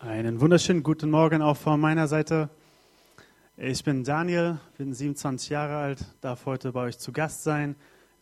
Einen 0.00 0.40
wunderschönen 0.40 0.82
guten 0.82 1.08
Morgen 1.08 1.40
auch 1.40 1.56
von 1.56 1.80
meiner 1.80 2.08
Seite. 2.08 2.50
Ich 3.56 3.84
bin 3.84 4.04
Daniel, 4.04 4.58
bin 4.76 4.92
27 4.92 5.48
Jahre 5.48 5.76
alt, 5.76 6.04
darf 6.20 6.44
heute 6.44 6.72
bei 6.72 6.82
euch 6.82 6.98
zu 6.98 7.10
Gast 7.10 7.42
sein. 7.44 7.74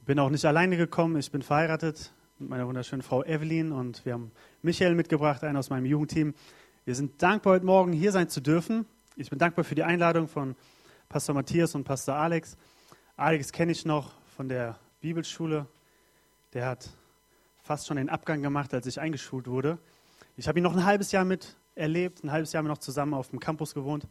Bin 0.04 0.18
auch 0.20 0.30
nicht 0.30 0.44
alleine 0.44 0.76
gekommen, 0.76 1.16
ich 1.16 1.32
bin 1.32 1.42
verheiratet 1.42 2.12
mit 2.38 2.50
meiner 2.50 2.68
wunderschönen 2.68 3.02
Frau 3.02 3.24
Evelyn 3.24 3.72
und 3.72 4.04
wir 4.04 4.12
haben 4.12 4.30
Michael 4.60 4.94
mitgebracht, 4.94 5.42
einen 5.42 5.56
aus 5.56 5.70
meinem 5.70 5.86
Jugendteam. 5.86 6.34
Wir 6.84 6.94
sind 6.94 7.20
dankbar, 7.20 7.54
heute 7.54 7.64
Morgen 7.64 7.92
hier 7.92 8.12
sein 8.12 8.28
zu 8.28 8.40
dürfen. 8.40 8.86
Ich 9.16 9.30
bin 9.30 9.38
dankbar 9.38 9.64
für 9.64 9.74
die 9.74 9.82
Einladung 9.82 10.28
von 10.28 10.54
Pastor 11.08 11.34
Matthias 11.34 11.74
und 11.74 11.84
Pastor 11.84 12.14
Alex. 12.14 12.56
Alex 13.16 13.50
kenne 13.50 13.72
ich 13.72 13.84
noch 13.84 14.12
von 14.36 14.48
der 14.48 14.78
Bibelschule. 15.00 15.66
Der 16.52 16.66
hat 16.66 16.90
fast 17.62 17.88
schon 17.88 17.96
den 17.96 18.10
Abgang 18.10 18.40
gemacht, 18.42 18.72
als 18.72 18.86
ich 18.86 19.00
eingeschult 19.00 19.48
wurde. 19.48 19.78
Ich 20.36 20.46
habe 20.46 20.60
ihn 20.60 20.62
noch 20.62 20.76
ein 20.76 20.84
halbes 20.84 21.10
Jahr 21.12 21.24
mit 21.24 21.56
erlebt. 21.74 22.22
Ein 22.24 22.32
halbes 22.32 22.52
Jahr 22.52 22.60
haben 22.60 22.66
wir 22.66 22.72
noch 22.72 22.78
zusammen 22.78 23.14
auf 23.14 23.30
dem 23.30 23.40
Campus 23.40 23.74
gewohnt. 23.74 24.06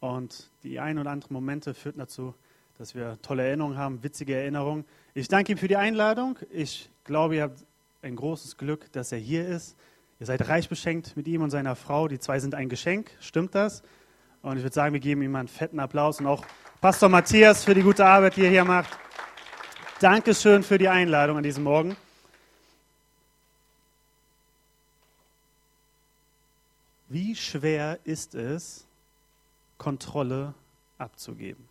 Und 0.00 0.50
die 0.62 0.80
ein 0.80 0.98
oder 0.98 1.10
anderen 1.10 1.32
Momente 1.32 1.74
führten 1.74 1.98
dazu, 1.98 2.34
dass 2.78 2.94
wir 2.94 3.18
tolle 3.22 3.46
Erinnerungen 3.46 3.78
haben, 3.78 4.02
witzige 4.02 4.36
Erinnerungen. 4.36 4.84
Ich 5.14 5.28
danke 5.28 5.52
ihm 5.52 5.58
für 5.58 5.68
die 5.68 5.76
Einladung. 5.76 6.38
Ich 6.50 6.90
glaube, 7.04 7.36
ihr 7.36 7.42
habt 7.42 7.64
ein 8.02 8.16
großes 8.16 8.56
Glück, 8.56 8.90
dass 8.92 9.12
er 9.12 9.18
hier 9.18 9.46
ist. 9.46 9.76
Ihr 10.20 10.26
seid 10.26 10.48
reich 10.48 10.68
beschenkt 10.68 11.16
mit 11.16 11.26
ihm 11.26 11.42
und 11.42 11.50
seiner 11.50 11.76
Frau. 11.76 12.08
Die 12.08 12.18
zwei 12.18 12.38
sind 12.38 12.54
ein 12.54 12.68
Geschenk. 12.68 13.10
Stimmt 13.20 13.54
das? 13.54 13.82
Und 14.42 14.56
ich 14.56 14.62
würde 14.62 14.74
sagen, 14.74 14.92
wir 14.92 15.00
geben 15.00 15.22
ihm 15.22 15.34
einen 15.36 15.48
fetten 15.48 15.80
Applaus 15.80 16.20
und 16.20 16.26
auch 16.26 16.44
Pastor 16.80 17.08
Matthias 17.08 17.64
für 17.64 17.74
die 17.74 17.82
gute 17.82 18.04
Arbeit, 18.04 18.36
die 18.36 18.42
er 18.42 18.50
hier 18.50 18.64
macht. 18.64 18.90
Dankeschön 20.00 20.62
für 20.62 20.76
die 20.76 20.88
Einladung 20.88 21.38
an 21.38 21.42
diesem 21.42 21.64
Morgen. 21.64 21.96
Wie 27.14 27.36
schwer 27.36 28.00
ist 28.02 28.34
es, 28.34 28.88
Kontrolle 29.78 30.52
abzugeben? 30.98 31.64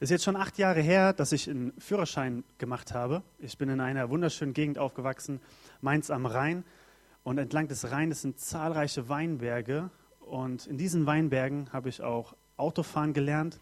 Es 0.00 0.06
ist 0.06 0.10
jetzt 0.10 0.24
schon 0.24 0.34
acht 0.34 0.58
Jahre 0.58 0.80
her, 0.80 1.12
dass 1.12 1.30
ich 1.30 1.48
einen 1.48 1.72
Führerschein 1.78 2.42
gemacht 2.58 2.92
habe. 2.92 3.22
Ich 3.38 3.56
bin 3.56 3.68
in 3.68 3.78
einer 3.80 4.10
wunderschönen 4.10 4.52
Gegend 4.52 4.78
aufgewachsen, 4.78 5.40
Mainz 5.80 6.10
am 6.10 6.26
Rhein. 6.26 6.64
Und 7.22 7.38
entlang 7.38 7.68
des 7.68 7.92
Rheins 7.92 8.22
sind 8.22 8.40
zahlreiche 8.40 9.08
Weinberge. 9.08 9.88
Und 10.18 10.66
in 10.66 10.76
diesen 10.76 11.06
Weinbergen 11.06 11.72
habe 11.72 11.88
ich 11.88 12.02
auch 12.02 12.34
Autofahren 12.56 13.12
gelernt, 13.12 13.60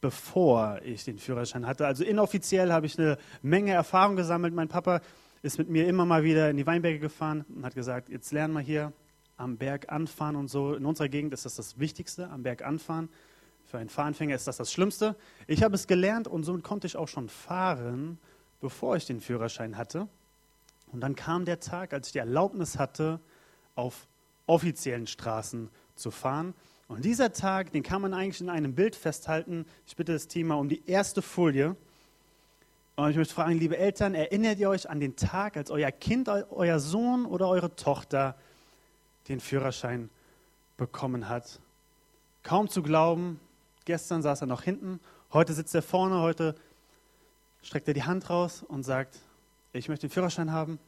bevor 0.00 0.80
ich 0.82 1.04
den 1.04 1.18
Führerschein 1.18 1.66
hatte. 1.66 1.86
Also 1.86 2.04
inoffiziell 2.04 2.72
habe 2.72 2.86
ich 2.86 2.98
eine 2.98 3.18
Menge 3.42 3.72
Erfahrung 3.72 4.16
gesammelt. 4.16 4.54
Mein 4.54 4.68
Papa 4.68 5.02
ist 5.44 5.58
mit 5.58 5.68
mir 5.68 5.86
immer 5.86 6.06
mal 6.06 6.24
wieder 6.24 6.48
in 6.48 6.56
die 6.56 6.66
Weinberge 6.66 6.98
gefahren 6.98 7.44
und 7.54 7.66
hat 7.66 7.74
gesagt, 7.74 8.08
jetzt 8.08 8.32
lernen 8.32 8.54
wir 8.54 8.60
hier 8.60 8.94
am 9.36 9.58
Berg 9.58 9.92
anfahren 9.92 10.36
und 10.36 10.48
so. 10.48 10.72
In 10.72 10.86
unserer 10.86 11.10
Gegend 11.10 11.34
ist 11.34 11.44
das 11.44 11.56
das 11.56 11.78
Wichtigste, 11.78 12.30
am 12.30 12.42
Berg 12.42 12.64
anfahren. 12.64 13.10
Für 13.66 13.76
einen 13.76 13.90
Fahranfänger 13.90 14.34
ist 14.34 14.46
das 14.46 14.56
das 14.56 14.72
Schlimmste. 14.72 15.16
Ich 15.46 15.62
habe 15.62 15.74
es 15.74 15.86
gelernt 15.86 16.28
und 16.28 16.44
somit 16.44 16.64
konnte 16.64 16.86
ich 16.86 16.96
auch 16.96 17.08
schon 17.08 17.28
fahren, 17.28 18.18
bevor 18.62 18.96
ich 18.96 19.04
den 19.04 19.20
Führerschein 19.20 19.76
hatte. 19.76 20.08
Und 20.92 21.02
dann 21.02 21.14
kam 21.14 21.44
der 21.44 21.60
Tag, 21.60 21.92
als 21.92 22.06
ich 22.06 22.12
die 22.14 22.20
Erlaubnis 22.20 22.78
hatte, 22.78 23.20
auf 23.74 24.08
offiziellen 24.46 25.06
Straßen 25.06 25.68
zu 25.94 26.10
fahren. 26.10 26.54
Und 26.88 27.04
dieser 27.04 27.34
Tag, 27.34 27.70
den 27.72 27.82
kann 27.82 28.00
man 28.00 28.14
eigentlich 28.14 28.40
in 28.40 28.48
einem 28.48 28.74
Bild 28.74 28.96
festhalten. 28.96 29.66
Ich 29.86 29.94
bitte 29.94 30.14
das 30.14 30.26
Thema 30.26 30.54
um 30.54 30.70
die 30.70 30.88
erste 30.88 31.20
Folie. 31.20 31.76
Und 32.96 33.10
ich 33.10 33.16
möchte 33.16 33.34
fragen, 33.34 33.58
liebe 33.58 33.76
Eltern, 33.76 34.14
erinnert 34.14 34.58
ihr 34.58 34.70
euch 34.70 34.88
an 34.88 35.00
den 35.00 35.16
Tag, 35.16 35.56
als 35.56 35.70
euer 35.70 35.90
Kind, 35.90 36.28
euer 36.28 36.78
Sohn 36.78 37.26
oder 37.26 37.48
eure 37.48 37.74
Tochter 37.74 38.36
den 39.28 39.40
Führerschein 39.40 40.10
bekommen 40.76 41.28
hat? 41.28 41.58
Kaum 42.44 42.68
zu 42.68 42.82
glauben, 42.82 43.40
gestern 43.84 44.22
saß 44.22 44.42
er 44.42 44.46
noch 44.46 44.62
hinten, 44.62 45.00
heute 45.32 45.54
sitzt 45.54 45.74
er 45.74 45.82
vorne, 45.82 46.20
heute 46.20 46.54
streckt 47.62 47.88
er 47.88 47.94
die 47.94 48.04
Hand 48.04 48.30
raus 48.30 48.62
und 48.62 48.84
sagt, 48.84 49.18
ich 49.72 49.88
möchte 49.88 50.06
den 50.06 50.12
Führerschein 50.12 50.52
haben, 50.52 50.78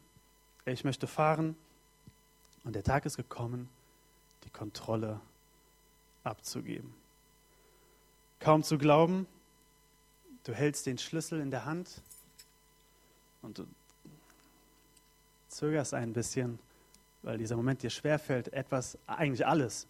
ich 0.64 0.84
möchte 0.84 1.08
fahren. 1.08 1.56
Und 2.62 2.76
der 2.76 2.84
Tag 2.84 3.04
ist 3.04 3.16
gekommen, 3.16 3.68
die 4.44 4.50
Kontrolle 4.50 5.20
abzugeben. 6.22 6.94
Kaum 8.38 8.62
zu 8.62 8.78
glauben, 8.78 9.26
Du 10.46 10.54
hältst 10.54 10.86
den 10.86 10.96
Schlüssel 10.96 11.40
in 11.40 11.50
der 11.50 11.64
Hand 11.64 12.02
und 13.46 13.58
du 13.58 13.66
zögerst 15.48 15.94
ein 15.94 16.12
bisschen, 16.12 16.58
weil 17.22 17.38
dieser 17.38 17.56
Moment 17.56 17.82
dir 17.82 17.90
schwerfällt. 17.90 18.52
Etwas, 18.52 18.98
eigentlich 19.06 19.46
alles 19.46 19.86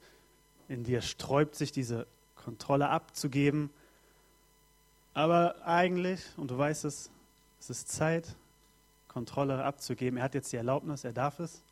in 0.68 0.84
dir 0.84 1.00
sträubt 1.00 1.54
sich, 1.54 1.72
diese 1.72 2.06
Kontrolle 2.36 2.90
abzugeben. 2.90 3.70
Aber 5.14 5.56
eigentlich, 5.64 6.22
und 6.36 6.50
du 6.50 6.58
weißt 6.58 6.84
es, 6.84 7.10
es 7.58 7.70
ist 7.70 7.88
Zeit, 7.88 8.36
Kontrolle 9.08 9.64
abzugeben. 9.64 10.18
Er 10.18 10.24
hat 10.24 10.34
jetzt 10.34 10.52
die 10.52 10.56
Erlaubnis, 10.56 11.04
er 11.04 11.14
darf 11.14 11.40
es. 11.40 11.62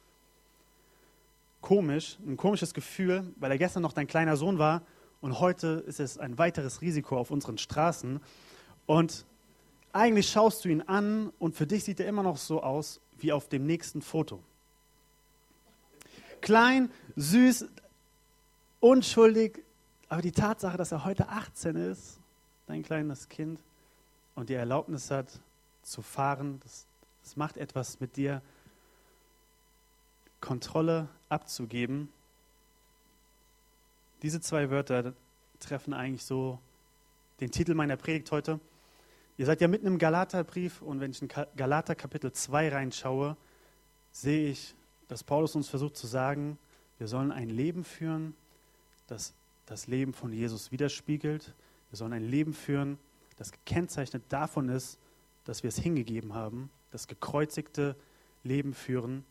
Komisch, 1.61 2.19
ein 2.27 2.39
komisches 2.39 2.73
Gefühl, 2.73 3.31
weil 3.37 3.51
er 3.51 3.59
gestern 3.59 3.83
noch 3.83 3.93
dein 3.93 4.07
kleiner 4.07 4.39
Sohn 4.39 4.59
war 4.59 4.83
und 5.21 5.41
heute 5.41 5.85
ist 5.87 6.01
es 6.01 6.17
ein 6.19 6.39
weiteres 6.39 6.81
Risiko 6.81 7.19
auf 7.19 7.31
unseren 7.31 7.59
Straßen. 7.59 8.21
Und 8.87 9.27
eigentlich 9.95 10.29
schaust 10.29 10.65
du 10.65 10.69
ihn 10.69 10.83
an 10.83 11.31
und 11.39 11.55
für 11.55 11.67
dich 11.67 11.85
sieht 11.85 12.01
er 12.01 12.09
immer 12.09 12.25
noch 12.25 12.37
so 12.37 12.63
aus 12.63 13.01
wie 13.19 13.33
auf 13.33 13.49
dem 13.49 13.65
nächsten 13.65 14.03
Foto. 14.03 14.43
Klein, 16.41 16.91
süß, 17.17 17.67
unschuldig, 18.81 19.63
aber 20.09 20.21
die 20.21 20.33
Tatsache, 20.33 20.77
dass 20.77 20.93
er 20.93 21.05
heute 21.05 21.29
18 21.29 21.77
ist, 21.77 22.19
dein 22.67 22.83
kleines 22.83 23.29
Kind, 23.29 23.61
und 24.35 24.49
die 24.49 24.55
Erlaubnis 24.55 25.13
hat 25.13 25.41
zu 25.83 26.03
fahren, 26.03 26.59
das, 26.65 26.87
das 27.23 27.37
macht 27.37 27.57
etwas 27.57 28.01
mit 28.01 28.17
dir, 28.17 28.43
Kontrolle 30.41 31.09
abzugeben. 31.29 32.09
Diese 34.23 34.41
zwei 34.41 34.71
Wörter 34.71 35.15
treffen 35.61 35.95
eigentlich 35.95 36.25
so 36.25 36.59
den 37.41 37.53
Titel 37.53 37.75
meiner 37.75 37.97
Predigt 37.97 38.31
heute. 38.33 38.59
Ihr 39.37 39.47
seid 39.47 39.61
ja 39.61 39.69
mitten 39.69 39.87
im 39.87 39.99
Galaterbrief 39.99 40.81
und 40.83 41.01
wenn 41.01 41.11
ich 41.11 41.23
in 41.23 41.29
Galater 41.57 41.95
Kapitel 41.95 42.33
2 42.33 42.69
reinschaue, 42.69 43.37
sehe 44.13 44.51
ich, 44.51 44.75
dass 45.09 45.25
Paulus 45.25 45.55
uns 45.55 45.69
versucht 45.69 45.97
zu 45.97 46.07
sagen, 46.07 46.59
wir 46.99 47.09
sollen 47.09 47.33
ein 47.33 47.51
Leben 47.51 47.85
führen, 47.85 48.35
das 49.07 49.35
das 49.67 49.87
Leben 49.87 50.13
von 50.13 50.33
Jesus 50.33 50.73
widerspiegelt. 50.73 51.55
Wir 51.91 51.97
sollen 51.97 52.13
ein 52.13 52.29
Leben 52.29 52.53
führen, 52.53 52.99
das 53.37 53.53
gekennzeichnet 53.53 54.23
davon 54.29 54.69
ist, 54.69 54.99
dass 55.45 55.63
wir 55.63 55.69
es 55.69 55.79
hingegeben 55.79 56.35
haben, 56.35 56.71
das 56.91 57.07
gekreuzigte 57.07 57.97
Leben 58.43 58.75
führen. 58.75 59.25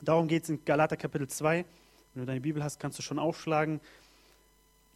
Darum 0.00 0.28
geht 0.28 0.44
es 0.44 0.50
in 0.50 0.64
Galater 0.64 0.96
Kapitel 0.96 1.28
2. 1.28 1.64
Wenn 2.14 2.22
du 2.22 2.26
deine 2.26 2.40
Bibel 2.40 2.62
hast, 2.62 2.80
kannst 2.80 2.98
du 2.98 3.02
schon 3.02 3.18
aufschlagen. 3.18 3.80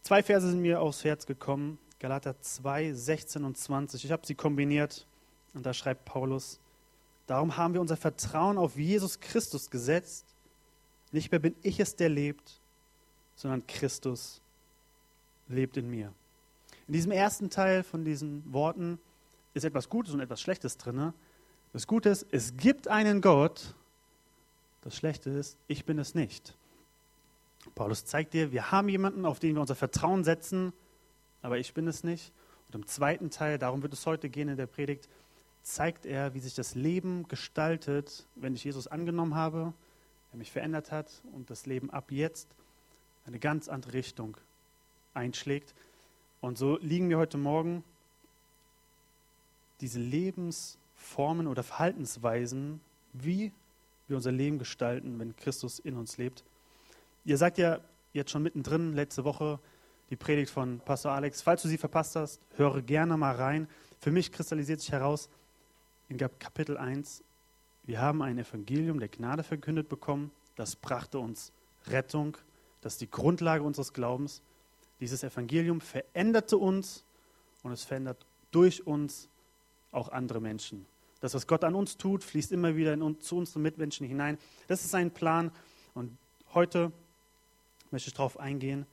Zwei 0.01 0.21
Verse 0.21 0.49
sind 0.49 0.61
mir 0.61 0.81
aufs 0.81 1.03
Herz 1.03 1.25
gekommen. 1.25 1.79
Galater 1.99 2.39
2, 2.39 2.93
16 2.93 3.43
und 3.43 3.57
20. 3.57 4.05
Ich 4.05 4.11
habe 4.11 4.25
sie 4.25 4.35
kombiniert 4.35 5.07
und 5.55 5.65
da 5.65 5.73
schreibt 5.73 6.05
Paulus, 6.05 6.59
darum 7.25 7.57
haben 7.57 7.73
wir 7.73 7.81
unser 7.81 7.97
Vertrauen 7.97 8.59
auf 8.59 8.77
Jesus 8.77 9.19
Christus 9.19 9.71
gesetzt. 9.71 10.25
Nicht 11.11 11.31
mehr 11.31 11.39
bin 11.39 11.55
ich 11.63 11.79
es, 11.79 11.95
der 11.95 12.09
lebt, 12.09 12.59
sondern 13.35 13.65
Christus 13.65 14.41
lebt 15.47 15.77
in 15.77 15.89
mir. 15.89 16.13
In 16.87 16.93
diesem 16.93 17.11
ersten 17.11 17.49
Teil 17.49 17.81
von 17.81 18.05
diesen 18.05 18.43
Worten 18.53 18.99
ist 19.55 19.65
etwas 19.65 19.89
Gutes 19.89 20.13
und 20.13 20.19
etwas 20.19 20.39
Schlechtes 20.39 20.77
drin. 20.77 21.13
Das 21.73 21.87
Gute 21.87 22.09
ist, 22.09 22.27
es 22.29 22.55
gibt 22.57 22.87
einen 22.87 23.21
Gott. 23.21 23.73
Das 24.81 24.95
Schlechte 24.95 25.31
ist, 25.31 25.57
ich 25.67 25.83
bin 25.83 25.97
es 25.97 26.13
nicht. 26.13 26.55
Paulus 27.73 28.05
zeigt 28.05 28.33
dir, 28.33 28.51
wir 28.51 28.71
haben 28.71 28.87
jemanden, 28.87 29.25
auf 29.25 29.39
den 29.39 29.55
wir 29.55 29.61
unser 29.61 29.75
Vertrauen 29.75 30.23
setzen 30.23 30.73
aber 31.41 31.57
ich 31.57 31.73
bin 31.73 31.87
es 31.87 32.03
nicht. 32.03 32.31
Und 32.67 32.75
im 32.75 32.87
zweiten 32.87 33.29
Teil, 33.29 33.57
darum 33.57 33.81
wird 33.81 33.93
es 33.93 34.05
heute 34.05 34.29
gehen 34.29 34.49
in 34.49 34.57
der 34.57 34.67
Predigt, 34.67 35.07
zeigt 35.63 36.05
er, 36.05 36.33
wie 36.33 36.39
sich 36.39 36.55
das 36.55 36.75
Leben 36.75 37.27
gestaltet, 37.27 38.25
wenn 38.35 38.55
ich 38.55 38.63
Jesus 38.63 38.87
angenommen 38.87 39.35
habe, 39.35 39.73
er 40.31 40.37
mich 40.37 40.51
verändert 40.51 40.91
hat 40.91 41.21
und 41.33 41.49
das 41.49 41.65
Leben 41.65 41.89
ab 41.89 42.11
jetzt 42.11 42.47
eine 43.25 43.39
ganz 43.39 43.67
andere 43.67 43.93
Richtung 43.93 44.37
einschlägt. 45.13 45.73
Und 46.41 46.57
so 46.57 46.77
liegen 46.77 47.07
mir 47.07 47.17
heute 47.17 47.37
Morgen 47.37 47.83
diese 49.81 49.99
Lebensformen 49.99 51.47
oder 51.47 51.63
Verhaltensweisen, 51.63 52.79
wie 53.13 53.51
wir 54.07 54.15
unser 54.15 54.31
Leben 54.31 54.59
gestalten, 54.59 55.19
wenn 55.19 55.35
Christus 55.35 55.79
in 55.79 55.95
uns 55.95 56.17
lebt. 56.17 56.43
Ihr 57.25 57.37
seid 57.37 57.57
ja 57.57 57.79
jetzt 58.13 58.31
schon 58.31 58.43
mittendrin, 58.43 58.93
letzte 58.93 59.23
Woche 59.23 59.59
die 60.09 60.15
Predigt 60.15 60.51
von 60.51 60.79
Pastor 60.79 61.11
Alex. 61.11 61.41
Falls 61.41 61.61
du 61.61 61.67
sie 61.67 61.77
verpasst 61.77 62.15
hast, 62.15 62.41
höre 62.55 62.81
gerne 62.81 63.17
mal 63.17 63.35
rein. 63.35 63.67
Für 63.99 64.11
mich 64.11 64.31
kristallisiert 64.31 64.79
sich 64.79 64.91
heraus 64.91 65.29
in 66.09 66.17
Kapitel 66.17 66.77
1, 66.77 67.23
Wir 67.83 68.01
haben 68.01 68.21
ein 68.21 68.37
Evangelium 68.37 68.99
der 68.99 69.09
Gnade 69.09 69.43
verkündet 69.43 69.89
bekommen. 69.89 70.31
Das 70.55 70.75
brachte 70.75 71.19
uns 71.19 71.51
Rettung. 71.87 72.37
Das 72.81 72.93
ist 72.93 73.01
die 73.01 73.11
Grundlage 73.11 73.63
unseres 73.63 73.93
Glaubens. 73.93 74.41
Dieses 74.99 75.23
Evangelium 75.23 75.81
veränderte 75.81 76.57
uns 76.57 77.03
und 77.63 77.71
es 77.71 77.83
verändert 77.83 78.25
durch 78.51 78.87
uns 78.87 79.29
auch 79.91 80.09
andere 80.09 80.39
Menschen. 80.39 80.85
Das, 81.19 81.33
was 81.33 81.47
Gott 81.47 81.63
an 81.63 81.75
uns 81.75 81.97
tut, 81.97 82.23
fließt 82.23 82.51
immer 82.51 82.75
wieder 82.75 82.93
in, 82.93 83.19
zu 83.19 83.37
unseren 83.37 83.63
Mitmenschen 83.63 84.07
hinein. 84.07 84.37
Das 84.67 84.83
ist 84.83 84.91
sein 84.91 85.11
Plan. 85.11 85.51
Und 85.93 86.17
heute 86.53 86.91
möchte 87.91 88.09
ich 88.09 88.13
darauf 88.13 88.39
eingehen, 88.39 88.85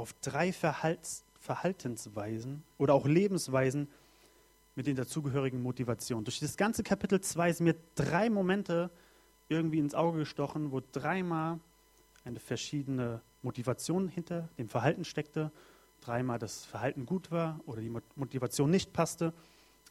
auf 0.00 0.14
drei 0.14 0.52
Verhalts 0.52 1.24
Verhaltensweisen 1.40 2.62
oder 2.76 2.94
auch 2.94 3.06
Lebensweisen 3.06 3.88
mit 4.74 4.86
den 4.86 4.96
dazugehörigen 4.96 5.62
Motivationen. 5.62 6.24
Durch 6.24 6.38
das 6.38 6.56
ganze 6.56 6.82
Kapitel 6.82 7.20
2 7.20 7.52
sind 7.52 7.64
mir 7.64 7.76
drei 7.94 8.28
Momente 8.28 8.90
irgendwie 9.48 9.78
ins 9.78 9.94
Auge 9.94 10.18
gestochen, 10.18 10.70
wo 10.70 10.80
dreimal 10.92 11.58
eine 12.24 12.40
verschiedene 12.40 13.22
Motivation 13.42 14.08
hinter 14.08 14.48
dem 14.58 14.68
Verhalten 14.68 15.04
steckte, 15.04 15.50
dreimal 16.02 16.38
das 16.38 16.64
Verhalten 16.66 17.06
gut 17.06 17.30
war 17.30 17.60
oder 17.66 17.80
die 17.80 17.92
Motivation 18.16 18.70
nicht 18.70 18.92
passte. 18.92 19.32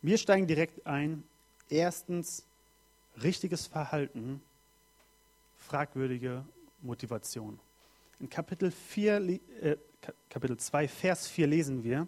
Wir 0.02 0.18
steigen 0.18 0.48
direkt 0.48 0.86
ein. 0.86 1.24
Erstens, 1.70 2.46
richtiges 3.22 3.68
Verhalten, 3.68 4.42
fragwürdige 5.58 6.46
Motivation. 6.82 7.60
In 8.20 8.30
Kapitel, 8.30 8.72
4, 8.72 9.40
äh, 9.62 9.78
Kapitel 10.30 10.58
2, 10.58 10.88
Vers 10.88 11.28
4 11.28 11.48
lesen 11.48 11.84
wir, 11.84 12.08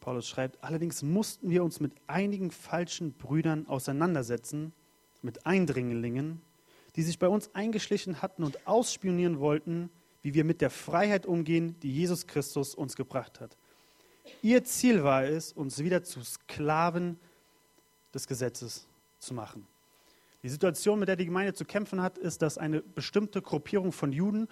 Paulus 0.00 0.26
schreibt, 0.26 0.62
allerdings 0.62 1.02
mussten 1.02 1.50
wir 1.50 1.62
uns 1.62 1.80
mit 1.80 1.92
einigen 2.06 2.50
falschen 2.50 3.12
Brüdern 3.12 3.66
auseinandersetzen, 3.68 4.72
mit 5.22 5.46
Eindringlingen, 5.46 6.40
die 6.96 7.02
sich 7.02 7.18
bei 7.18 7.28
uns 7.28 7.54
eingeschlichen 7.54 8.22
hatten 8.22 8.42
und 8.42 8.66
ausspionieren 8.66 9.38
wollten, 9.38 9.90
wie 10.22 10.34
wir 10.34 10.44
mit 10.44 10.60
der 10.60 10.70
Freiheit 10.70 11.26
umgehen, 11.26 11.78
die 11.80 11.92
Jesus 11.92 12.26
Christus 12.26 12.74
uns 12.74 12.96
gebracht 12.96 13.40
hat. 13.40 13.56
Ihr 14.42 14.64
Ziel 14.64 15.04
war 15.04 15.24
es, 15.24 15.52
uns 15.52 15.78
wieder 15.78 16.02
zu 16.02 16.22
Sklaven 16.22 17.18
des 18.14 18.26
Gesetzes 18.26 18.88
zu 19.18 19.34
machen. 19.34 19.66
Die 20.44 20.50
Situation, 20.50 20.98
mit 20.98 21.08
der 21.08 21.16
die 21.16 21.24
Gemeinde 21.24 21.54
zu 21.54 21.64
kämpfen 21.64 22.02
hat, 22.02 22.18
ist, 22.18 22.42
dass 22.42 22.58
eine 22.58 22.82
bestimmte 22.82 23.40
Gruppierung 23.40 23.92
von 23.92 24.12
Juden, 24.12 24.46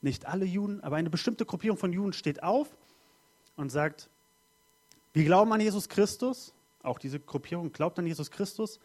nicht 0.00 0.26
alle 0.26 0.44
Juden, 0.44 0.80
aber 0.80 0.96
eine 0.96 1.08
bestimmte 1.08 1.46
Gruppierung 1.46 1.78
von 1.78 1.92
Juden 1.92 2.12
steht 2.12 2.42
auf 2.42 2.76
und 3.54 3.70
sagt, 3.70 4.10
wir 5.12 5.24
glauben 5.24 5.52
an 5.52 5.60
Jesus 5.60 5.88
Christus, 5.88 6.52
auch 6.82 6.98
diese 6.98 7.20
Gruppierung 7.20 7.70
glaubt 7.70 7.96
an 8.00 8.08
Jesus 8.08 8.32
Christus, 8.32 8.80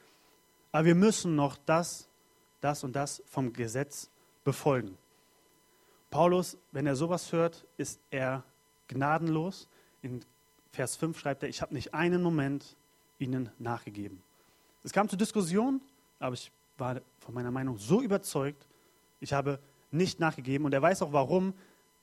aber 0.71 0.85
wir 0.85 0.93
müssen 0.93 1.35
noch 1.35 1.57
das, 1.65 2.09
das 2.61 2.83
und 2.83 2.95
das 2.95 3.23
vom 3.25 3.51
Gesetz 3.51 4.11
befolgen. 4.43 4.99
Paulus, 6.11 6.59
wenn 6.71 6.85
er 6.85 6.95
sowas 6.95 7.31
hört, 7.31 7.65
ist 7.77 7.99
er 8.11 8.43
gnadenlos. 8.87 9.67
In 10.03 10.23
Vers 10.71 10.95
5 10.95 11.17
schreibt 11.17 11.41
er, 11.41 11.49
ich 11.49 11.63
habe 11.63 11.73
nicht 11.73 11.95
einen 11.95 12.21
Moment 12.21 12.75
ihnen 13.17 13.49
nachgegeben. 13.57 14.21
Es 14.83 14.93
kam 14.93 15.09
zur 15.09 15.17
Diskussion, 15.17 15.81
aber 16.19 16.33
ich 16.33 16.51
war 16.77 17.01
von 17.19 17.33
meiner 17.33 17.51
Meinung 17.51 17.77
so 17.77 18.01
überzeugt, 18.01 18.67
ich 19.19 19.33
habe 19.33 19.59
nicht 19.91 20.19
nachgegeben. 20.19 20.65
Und 20.65 20.73
er 20.73 20.81
weiß 20.81 21.01
auch 21.01 21.13
warum, 21.13 21.53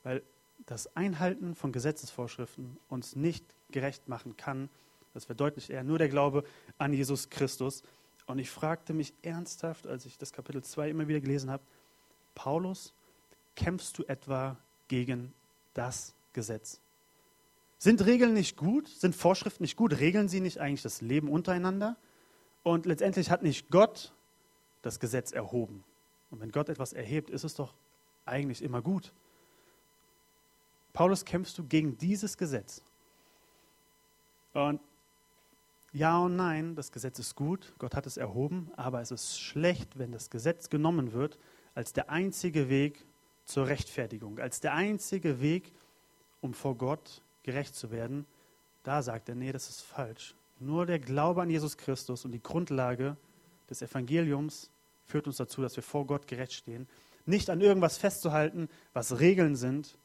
weil 0.03 0.23
das 0.67 0.97
Einhalten 0.97 1.55
von 1.55 1.73
Gesetzesvorschriften 1.73 2.79
uns 2.89 3.17
nicht 3.17 3.45
gerecht 3.71 4.09
machen 4.09 4.37
kann. 4.37 4.69
Das 5.15 5.25
verdeutlicht 5.25 5.71
er 5.71 5.85
nur 5.85 5.99
der 5.99 6.09
Glaube 6.09 6.45
an 6.79 6.93
Jesus 6.93 7.31
Christus. 7.31 7.83
Und 8.27 8.39
ich 8.39 8.51
fragte 8.51 8.95
mich 8.95 9.13
ernsthaft, 9.23 9.87
als 9.87 10.07
ich 10.07 10.17
das 10.17 10.33
Kapitel 10.33 10.63
2 10.63 10.91
immer 10.91 11.09
wieder 11.09 11.21
gelesen 11.21 11.51
habe, 11.51 11.63
Paulus, 12.35 12.95
kämpfst 13.57 13.99
du 13.99 14.05
etwa 14.05 14.57
gegen 14.89 15.33
das 15.75 16.15
Gesetz? 16.33 16.81
Sind 17.79 18.07
Regeln 18.07 18.33
nicht 18.35 18.57
gut? 18.57 18.89
Sind 18.89 19.17
Vorschriften 19.17 19.65
nicht 19.65 19.77
gut? 19.77 19.99
Regeln 19.99 20.29
sie 20.29 20.41
nicht 20.41 20.59
eigentlich 20.59 20.83
das 20.83 21.01
Leben 21.01 21.29
untereinander? 21.29 21.97
Und 22.63 22.87
letztendlich 22.87 23.31
hat 23.31 23.43
nicht 23.43 23.71
Gott 23.71 24.13
das 24.83 25.01
Gesetz 25.01 25.33
erhoben. 25.33 25.85
Und 26.31 26.41
wenn 26.41 26.53
Gott 26.53 26.69
etwas 26.69 26.93
erhebt, 26.93 27.31
ist 27.31 27.45
es 27.45 27.55
doch 27.55 27.75
eigentlich 28.25 28.63
immer 28.63 28.83
gut. 28.83 29.13
Paulus, 30.93 31.25
kämpfst 31.25 31.59
du 31.59 31.65
gegen 31.65 31.97
dieses 31.99 32.37
Gesetz? 32.37 32.83
Und 34.53 34.81
ja 35.93 36.19
und 36.19 36.37
nein, 36.37 36.75
das 36.75 36.93
Gesetz 36.93 37.19
ist 37.19 37.35
gut, 37.35 37.75
Gott 37.79 37.95
hat 37.95 38.07
es 38.07 38.17
erhoben, 38.17 38.71
aber 38.77 39.01
es 39.01 39.11
ist 39.11 39.39
schlecht, 39.39 39.99
wenn 39.99 40.13
das 40.13 40.31
Gesetz 40.31 40.71
genommen 40.71 41.13
wird 41.13 41.39
als 41.75 41.93
der 41.93 42.11
einzige 42.11 42.69
Weg 42.69 43.05
zur 43.45 43.67
Rechtfertigung, 43.67 44.39
als 44.39 44.61
der 44.61 44.75
einzige 44.75 45.41
Weg, 45.41 45.73
um 46.41 46.55
vor 46.55 46.77
Gott 46.77 47.23
gerecht 47.43 47.75
zu 47.75 47.91
werden. 47.91 48.27
Da 48.83 49.03
sagt 49.03 49.29
er, 49.29 49.35
nee, 49.35 49.53
das 49.53 49.69
ist 49.69 49.83
falsch. 49.83 50.35
Nur 50.63 50.87
der 50.87 51.01
Glaube 51.01 51.43
an 51.43 51.51
Jesus 51.51 51.77
Christus 51.77 52.25
und 52.25 52.31
die 52.31 52.43
Grundlage 52.43 53.17
des 53.69 53.83
Evangeliums 53.83 54.71
führt 55.07 55.27
uns 55.27 55.37
dazu, 55.37 55.61
dass 55.61 55.75
wir 55.75 55.83
vor 55.83 56.07
Gott 56.07 56.29
gerecht 56.29 56.53
stehen. 56.53 56.87
Nicht 57.27 57.51
an 57.51 57.61
irgendwas 57.61 57.99
festzuhalten, 57.99 58.69
was 58.93 59.19
Regeln 59.19 59.57
sind, 59.57 59.99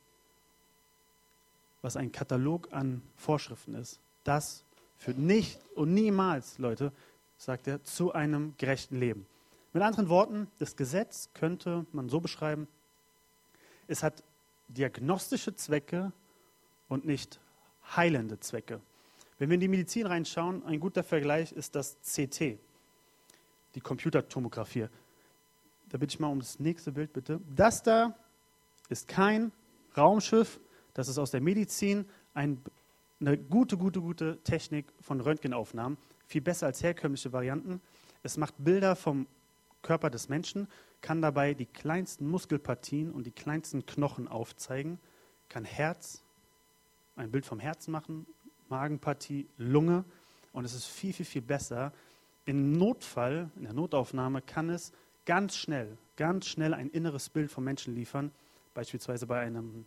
was 1.83 1.95
ein 1.95 2.11
Katalog 2.11 2.73
an 2.73 3.03
Vorschriften 3.15 3.75
ist. 3.75 3.99
Das 4.23 4.63
führt 4.97 5.19
nicht 5.19 5.59
und 5.75 5.93
niemals, 5.93 6.57
Leute, 6.57 6.91
sagt 7.37 7.67
er, 7.67 7.83
zu 7.83 8.13
einem 8.13 8.55
gerechten 8.57 8.99
Leben. 8.99 9.27
Mit 9.73 9.83
anderen 9.83 10.09
Worten, 10.09 10.47
das 10.57 10.75
Gesetz 10.75 11.29
könnte 11.35 11.85
man 11.91 12.09
so 12.09 12.19
beschreiben, 12.19 12.67
es 13.87 14.01
hat 14.01 14.23
diagnostische 14.69 15.55
Zwecke 15.55 16.11
und 16.87 17.05
nicht 17.05 17.39
heilende 17.95 18.39
Zwecke. 18.39 18.81
Wenn 19.39 19.49
wir 19.49 19.55
in 19.55 19.61
die 19.61 19.67
Medizin 19.67 20.07
reinschauen, 20.07 20.65
ein 20.65 20.79
guter 20.79 21.03
Vergleich 21.03 21.51
ist 21.51 21.75
das 21.75 21.97
CT, 22.01 22.57
die 23.75 23.81
Computertomographie. 23.81 24.87
Da 25.89 25.97
bitte 25.97 26.15
ich 26.15 26.19
mal 26.19 26.29
um 26.29 26.39
das 26.39 26.59
nächste 26.59 26.91
Bild, 26.91 27.13
bitte. 27.13 27.39
Das 27.55 27.83
da 27.83 28.17
ist 28.89 29.07
kein 29.07 29.51
Raumschiff, 29.95 30.59
das 30.93 31.07
ist 31.07 31.19
aus 31.19 31.31
der 31.31 31.41
Medizin 31.41 32.05
ein, 32.33 32.61
eine 33.19 33.37
gute, 33.37 33.77
gute, 33.77 34.01
gute 34.01 34.41
Technik 34.43 34.85
von 35.01 35.21
Röntgenaufnahmen, 35.21 35.97
viel 36.25 36.41
besser 36.41 36.65
als 36.65 36.81
herkömmliche 36.81 37.31
Varianten. 37.31 37.79
Es 38.23 38.37
macht 38.37 38.55
Bilder 38.57 38.95
vom 38.95 39.27
Körper 39.83 40.09
des 40.09 40.29
Menschen, 40.29 40.67
kann 41.01 41.21
dabei 41.21 41.53
die 41.53 41.67
kleinsten 41.67 42.27
Muskelpartien 42.27 43.11
und 43.11 43.25
die 43.25 43.31
kleinsten 43.31 43.85
Knochen 43.85 44.27
aufzeigen, 44.27 44.99
kann 45.47 45.63
Herz, 45.63 46.23
ein 47.15 47.31
Bild 47.31 47.45
vom 47.45 47.59
Herzen 47.59 47.91
machen, 47.91 48.25
Magenpartie, 48.69 49.47
Lunge. 49.57 50.03
Und 50.53 50.65
es 50.65 50.73
ist 50.73 50.85
viel, 50.85 51.13
viel, 51.13 51.25
viel 51.25 51.41
besser. 51.41 51.93
Im 52.45 52.73
Notfall, 52.73 53.49
in 53.55 53.63
der 53.63 53.73
Notaufnahme, 53.73 54.41
kann 54.41 54.69
es 54.69 54.91
ganz 55.25 55.55
schnell, 55.55 55.97
ganz 56.15 56.47
schnell 56.47 56.73
ein 56.73 56.89
inneres 56.89 57.29
Bild 57.29 57.51
vom 57.51 57.63
Menschen 57.63 57.93
liefern. 57.93 58.31
Beispielsweise 58.73 59.27
bei 59.27 59.39
einem 59.39 59.85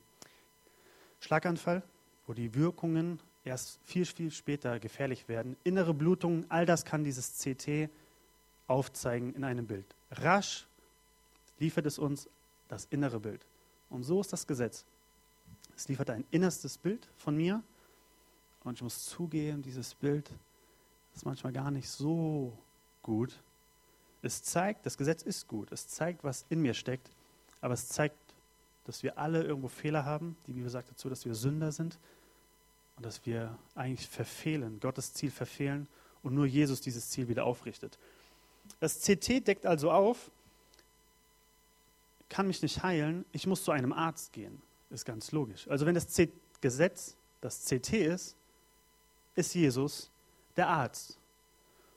Schlaganfall, 1.20 1.82
wo 2.26 2.34
die 2.34 2.54
Wirkungen 2.54 3.20
erst 3.44 3.78
viel, 3.84 4.04
viel 4.04 4.30
später 4.30 4.78
gefährlich 4.78 5.28
werden. 5.28 5.56
Innere 5.64 5.94
Blutungen, 5.94 6.46
all 6.50 6.66
das 6.66 6.84
kann 6.84 7.04
dieses 7.04 7.38
CT 7.38 7.90
aufzeigen 8.66 9.34
in 9.34 9.44
einem 9.44 9.66
Bild. 9.66 9.86
Rasch 10.10 10.66
liefert 11.58 11.86
es 11.86 11.98
uns 11.98 12.28
das 12.68 12.86
innere 12.90 13.20
Bild. 13.20 13.44
Und 13.88 14.04
so 14.04 14.20
ist 14.20 14.32
das 14.32 14.46
Gesetz. 14.46 14.84
Es 15.76 15.88
liefert 15.88 16.10
ein 16.10 16.24
innerstes 16.30 16.78
Bild 16.78 17.08
von 17.16 17.36
mir 17.36 17.62
und 18.64 18.74
ich 18.74 18.82
muss 18.82 19.06
zugeben, 19.06 19.62
dieses 19.62 19.94
Bild 19.94 20.30
ist 21.14 21.24
manchmal 21.24 21.52
gar 21.52 21.70
nicht 21.70 21.88
so 21.88 22.56
gut. 23.02 23.34
Es 24.22 24.42
zeigt, 24.42 24.84
das 24.84 24.98
Gesetz 24.98 25.22
ist 25.22 25.48
gut. 25.48 25.72
Es 25.72 25.88
zeigt, 25.88 26.24
was 26.24 26.44
in 26.50 26.60
mir 26.60 26.74
steckt. 26.74 27.10
Aber 27.60 27.74
es 27.74 27.88
zeigt, 27.88 28.16
dass 28.84 29.02
wir 29.02 29.18
alle 29.18 29.42
irgendwo 29.42 29.68
Fehler 29.68 30.04
haben. 30.04 30.36
Die 30.46 30.52
Bibel 30.52 30.68
sagt 30.70 30.90
dazu, 30.90 31.08
dass 31.08 31.24
wir 31.24 31.34
Sünder 31.34 31.72
sind 31.72 31.98
und 32.96 33.06
dass 33.06 33.24
wir 33.24 33.56
eigentlich 33.74 34.08
verfehlen, 34.08 34.78
Gottes 34.80 35.14
Ziel 35.14 35.30
verfehlen 35.30 35.86
und 36.22 36.34
nur 36.34 36.46
Jesus 36.46 36.80
dieses 36.80 37.08
Ziel 37.10 37.28
wieder 37.28 37.44
aufrichtet. 37.44 37.98
Das 38.78 39.00
CT 39.00 39.46
deckt 39.46 39.66
also 39.66 39.90
auf, 39.90 40.30
kann 42.28 42.46
mich 42.46 42.62
nicht 42.62 42.82
heilen, 42.82 43.24
ich 43.32 43.46
muss 43.46 43.64
zu 43.64 43.72
einem 43.72 43.92
Arzt 43.92 44.32
gehen. 44.32 44.60
Ist 44.90 45.04
ganz 45.04 45.32
logisch. 45.32 45.68
Also 45.68 45.86
wenn 45.86 45.94
das 45.94 46.08
C 46.08 46.30
Gesetz 46.60 47.16
das 47.40 47.64
CT 47.64 47.92
ist, 47.94 48.36
ist 49.34 49.54
Jesus 49.54 50.10
der 50.56 50.68
Arzt. 50.68 51.18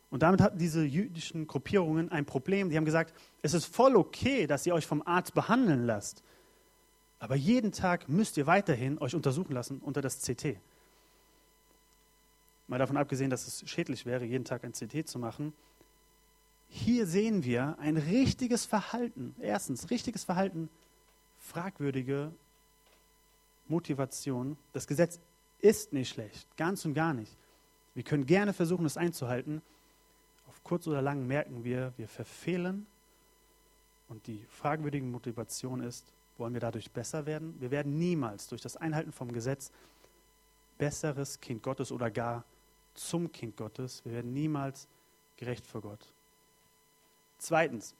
Und 0.10 0.22
damit 0.22 0.42
hatten 0.42 0.60
diese 0.60 0.84
jüdischen 0.84 1.48
Gruppierungen 1.48 2.12
ein 2.12 2.26
Problem. 2.26 2.70
Die 2.70 2.78
haben 2.78 2.86
gesagt, 2.86 3.16
es 3.42 3.56
ist 3.56 3.66
voll 3.66 3.96
okay, 3.96 4.46
dass 4.46 4.66
ihr 4.66 4.76
euch 4.76 4.86
vom 4.86 5.02
Arzt 5.06 5.34
behandeln 5.34 5.86
lasst. 5.88 6.24
Aber 7.18 7.36
jeden 7.36 7.72
Tag 7.72 8.10
müsst 8.10 8.38
ihr 8.38 8.46
weiterhin 8.46 9.00
euch 9.00 9.16
untersuchen 9.16 9.54
lassen 9.54 9.80
unter 9.80 10.02
das 10.02 10.22
CT. 10.22 10.58
Mal 12.68 12.78
davon 12.78 12.98
abgesehen, 12.98 13.30
dass 13.30 13.48
es 13.48 13.68
schädlich 13.68 14.06
wäre, 14.06 14.24
jeden 14.24 14.46
Tag 14.46 14.64
ein 14.64 14.74
CT 14.74 15.08
zu 15.08 15.20
machen. 15.20 15.54
hier 16.70 17.08
sehen 17.08 17.44
wir 17.44 17.78
ein 17.80 17.98
richtiges 17.98 18.66
Verhalten. 18.66 19.36
Erstens, 19.40 19.90
richtiges 19.90 20.24
Verhalten, 20.24 20.70
fragwürdige 21.40 22.32
Motivation. 23.68 24.58
Das 24.74 24.86
Gesetz 24.86 25.20
ist 25.64 25.94
nicht 25.94 26.10
schlecht, 26.10 26.46
ganz 26.58 26.84
und 26.86 26.94
gar 26.94 27.14
nicht. 27.14 27.36
Wir 27.96 28.04
können 28.04 28.26
gerne 28.26 28.54
versuchen, 28.54 28.86
es 28.86 28.98
einzuhalten. 28.98 29.62
Auf 30.48 30.62
kurz 30.64 30.88
oder 30.88 31.02
lang 31.02 31.26
merken 31.26 31.64
wir, 31.64 31.94
wir 31.96 32.08
verfehlen. 32.08 32.86
Und 34.10 34.28
die 34.28 34.46
fragwürdige 34.50 35.06
Motivation 35.06 35.82
ist, 35.82 36.06
wollen 36.38 36.54
wir 36.54 36.60
dadurch 36.60 36.92
besser 36.92 37.26
werden? 37.26 37.56
Wir 37.60 37.72
werden 37.72 37.98
niemals 37.98 38.48
durch 38.48 38.62
das 38.62 38.76
Einhalten 38.76 39.14
vom 39.14 39.32
Gesetz 39.32 39.72
besseres 40.78 41.40
Kind 41.40 41.64
Gottes 41.64 41.92
oder 41.92 42.12
gar 42.12 42.44
zum 42.94 43.32
Kind 43.32 43.56
Gottes. 43.56 44.04
Wir 44.04 44.14
werden 44.14 44.34
niemals 44.34 44.88
gerecht 45.38 45.66
vor 45.66 45.82
Gott. 45.82 46.14
Zweitens, 47.38 47.96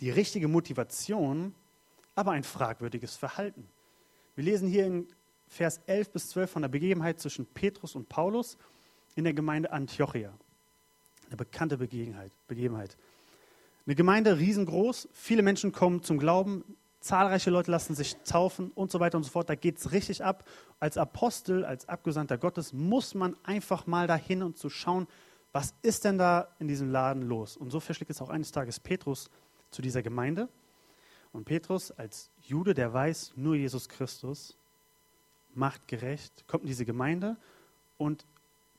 die 0.00 0.10
richtige 0.10 0.48
Motivation, 0.48 1.54
aber 2.16 2.32
ein 2.32 2.44
fragwürdiges 2.44 3.14
Verhalten. 3.14 3.68
Wir 4.34 4.44
lesen 4.44 4.68
hier 4.68 4.86
in 4.86 5.06
Vers 5.48 5.80
11 5.86 6.10
bis 6.10 6.30
12 6.30 6.50
von 6.50 6.62
der 6.62 6.68
Begebenheit 6.68 7.20
zwischen 7.20 7.46
Petrus 7.46 7.94
und 7.94 8.08
Paulus 8.08 8.58
in 9.14 9.24
der 9.24 9.32
Gemeinde 9.32 9.72
Antiochia. 9.72 10.32
Eine 11.28 11.36
bekannte 11.36 11.78
Begebenheit. 11.78 12.32
Begebenheit. 12.46 12.96
Eine 13.86 13.94
Gemeinde 13.94 14.38
riesengroß, 14.38 15.08
viele 15.12 15.42
Menschen 15.42 15.72
kommen 15.72 16.02
zum 16.02 16.18
Glauben, 16.18 16.64
zahlreiche 17.00 17.50
Leute 17.50 17.70
lassen 17.70 17.94
sich 17.94 18.16
taufen 18.24 18.72
und 18.72 18.90
so 18.90 18.98
weiter 18.98 19.16
und 19.16 19.22
so 19.22 19.30
fort. 19.30 19.48
Da 19.48 19.54
geht 19.54 19.78
es 19.78 19.92
richtig 19.92 20.24
ab. 20.24 20.44
Als 20.80 20.98
Apostel, 20.98 21.64
als 21.64 21.88
Abgesandter 21.88 22.36
Gottes 22.36 22.72
muss 22.72 23.14
man 23.14 23.36
einfach 23.44 23.86
mal 23.86 24.06
dahin 24.08 24.42
und 24.42 24.58
zu 24.58 24.68
schauen, 24.68 25.06
was 25.52 25.72
ist 25.82 26.04
denn 26.04 26.18
da 26.18 26.48
in 26.58 26.68
diesem 26.68 26.90
Laden 26.90 27.22
los? 27.22 27.56
Und 27.56 27.70
so 27.70 27.80
verschlägt 27.80 28.10
es 28.10 28.20
auch 28.20 28.28
eines 28.28 28.50
Tages 28.50 28.80
Petrus 28.80 29.30
zu 29.70 29.80
dieser 29.80 30.02
Gemeinde. 30.02 30.48
Und 31.32 31.44
Petrus 31.44 31.92
als 31.92 32.30
Jude, 32.42 32.74
der 32.74 32.92
weiß, 32.92 33.34
nur 33.36 33.54
Jesus 33.54 33.88
Christus 33.88 34.56
macht 35.56 35.88
gerecht, 35.88 36.46
kommt 36.46 36.64
in 36.64 36.68
diese 36.68 36.84
Gemeinde 36.84 37.36
und 37.98 38.26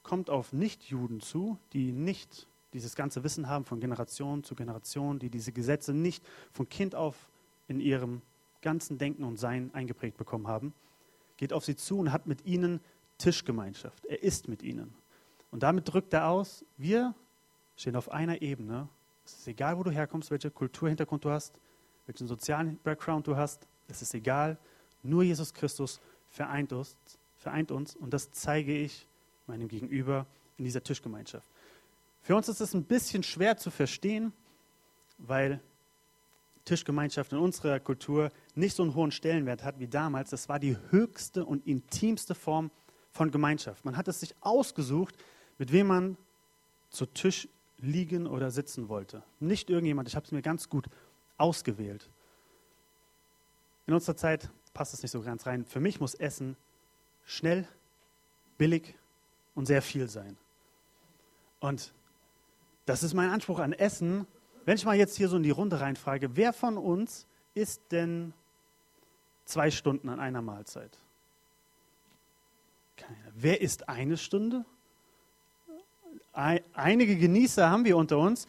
kommt 0.03 0.29
auf 0.29 0.53
Nichtjuden 0.53 1.19
zu, 1.19 1.57
die 1.74 1.91
nicht 1.91 2.48
dieses 2.74 2.96
ganze 2.96 3.24
Wissen 3.24 3.48
haben 3.48 3.65
von 3.65 3.79
Generation 3.79 4.43
zu 4.43 4.55
Generation, 4.55 5.19
die 5.19 5.29
diese 5.29 5.51
Gesetze 5.51 5.93
nicht 5.93 6.24
von 6.51 6.69
Kind 6.69 6.96
auf 6.96 7.29
in 7.67 7.79
ihrem 7.79 8.22
ganzen 8.62 8.98
Denken 8.98 9.24
und 9.24 9.38
Sein 9.38 9.74
eingeprägt 9.74 10.17
bekommen 10.17 10.48
haben, 10.48 10.74
geht 11.38 11.53
auf 11.53 11.65
sie 11.65 11.75
zu 11.75 12.00
und 12.00 12.12
hat 12.12 12.27
mit 12.27 12.46
ihnen 12.46 12.79
Tischgemeinschaft. 13.17 14.05
Er 14.05 14.24
ist 14.24 14.48
mit 14.48 14.63
ihnen. 14.63 14.93
Und 15.51 15.63
damit 15.63 15.91
drückt 15.91 16.13
er 16.13 16.27
aus, 16.27 16.65
wir 16.77 17.15
stehen 17.75 17.96
auf 17.96 18.12
einer 18.12 18.41
Ebene. 18.41 18.89
Es 19.25 19.39
ist 19.39 19.48
egal, 19.48 19.77
wo 19.77 19.84
du 19.84 19.91
herkommst, 19.91 20.31
welche 20.31 20.51
Kulturhintergrund 20.51 21.25
du 21.25 21.29
hast, 21.29 21.60
welchen 22.05 22.27
sozialen 22.27 22.77
Background 22.84 23.27
du 23.27 23.36
hast. 23.36 23.67
Es 23.88 24.01
ist 24.01 24.13
egal. 24.13 24.57
Nur 25.03 25.24
Jesus 25.24 25.53
Christus 25.53 26.01
vereint 26.29 26.74
uns, 26.74 26.96
vereint 27.38 27.72
uns 27.72 27.96
und 27.96 28.13
das 28.13 28.31
zeige 28.31 28.75
ich 28.77 29.07
meinem 29.48 29.67
Gegenüber 29.67 30.25
in 30.57 30.65
dieser 30.65 30.84
Tischgemeinschaft. 30.84 31.50
Für 32.22 32.36
uns 32.36 32.50
ist 32.50 32.60
es 32.60 32.74
ein 32.74 32.84
bisschen 32.84 33.24
schwer 33.24 33.57
zu 33.57 33.72
verstehen, 33.72 34.34
weil 35.17 35.62
Tischgemeinschaft 36.65 37.31
in 37.31 37.39
unserer 37.39 37.79
Kultur 37.79 38.31
nicht 38.53 38.75
so 38.75 38.84
einen 38.84 38.93
hohen 38.93 39.12
Stellenwert 39.12 39.63
hat 39.63 39.79
wie 39.79 39.88
damals. 39.88 40.29
Das 40.29 40.50
war 40.50 40.60
die 40.60 40.77
höchste 40.89 41.46
und 41.46 41.65
intimste 41.65 42.36
Form 42.36 42.69
von 43.12 43.31
Gemeinschaft. 43.31 43.86
Man 43.86 43.96
hat 43.96 44.07
es 44.07 44.19
sich 44.19 44.36
ausgesucht, 44.41 45.15
mit 45.57 45.72
wem 45.72 45.88
man 45.88 46.17
zu 46.89 47.05
Tisch 47.05 47.48
liegen 47.79 48.27
oder 48.27 48.51
sitzen 48.51 48.89
wollte. 48.89 49.24
Nicht 49.39 49.69
irgendjemand, 49.69 50.07
ich 50.10 50.15
habe 50.15 50.25
es 50.25 50.31
mir 50.31 50.41
ganz 50.41 50.69
gut 50.69 50.88
ausgewählt. 51.38 52.10
In 53.86 53.93
unserer 53.93 54.17
Zeit 54.17 54.50
passt 54.77 54.93
es 54.93 55.01
nicht 55.01 55.12
so 55.12 55.22
ganz 55.22 55.48
rein. 55.48 55.65
Für 55.65 55.79
mich 55.79 56.00
muss 56.00 56.13
Essen 56.13 56.55
schnell, 57.25 57.67
billig 58.60 58.93
und 59.55 59.65
sehr 59.65 59.81
viel 59.81 60.07
sein. 60.07 60.38
Und 61.60 61.91
das 62.86 63.01
ist 63.01 63.15
mein 63.15 63.31
Anspruch 63.31 63.57
an 63.57 63.74
Essen, 63.74 64.27
wenn 64.65 64.75
ich 64.75 64.86
mal 64.86 64.96
jetzt 64.96 65.17
hier 65.17 65.29
so 65.29 65.38
in 65.38 65.43
die 65.43 65.50
Runde 65.50 65.81
reinfrage, 65.81 66.36
wer 66.36 66.53
von 66.53 66.77
uns 66.77 67.25
isst 67.55 67.81
denn 67.91 68.34
zwei 69.46 69.72
Stunden 69.72 70.10
an 70.10 70.19
einer 70.19 70.43
Mahlzeit? 70.43 70.96
Keiner. 72.98 73.31
Wer 73.34 73.62
isst 73.62 73.89
eine 73.89 74.15
Stunde? 74.15 74.63
Einige 76.34 77.17
Genießer 77.17 77.67
haben 77.67 77.84
wir 77.84 77.98
unter 77.98 78.19
uns. 78.19 78.48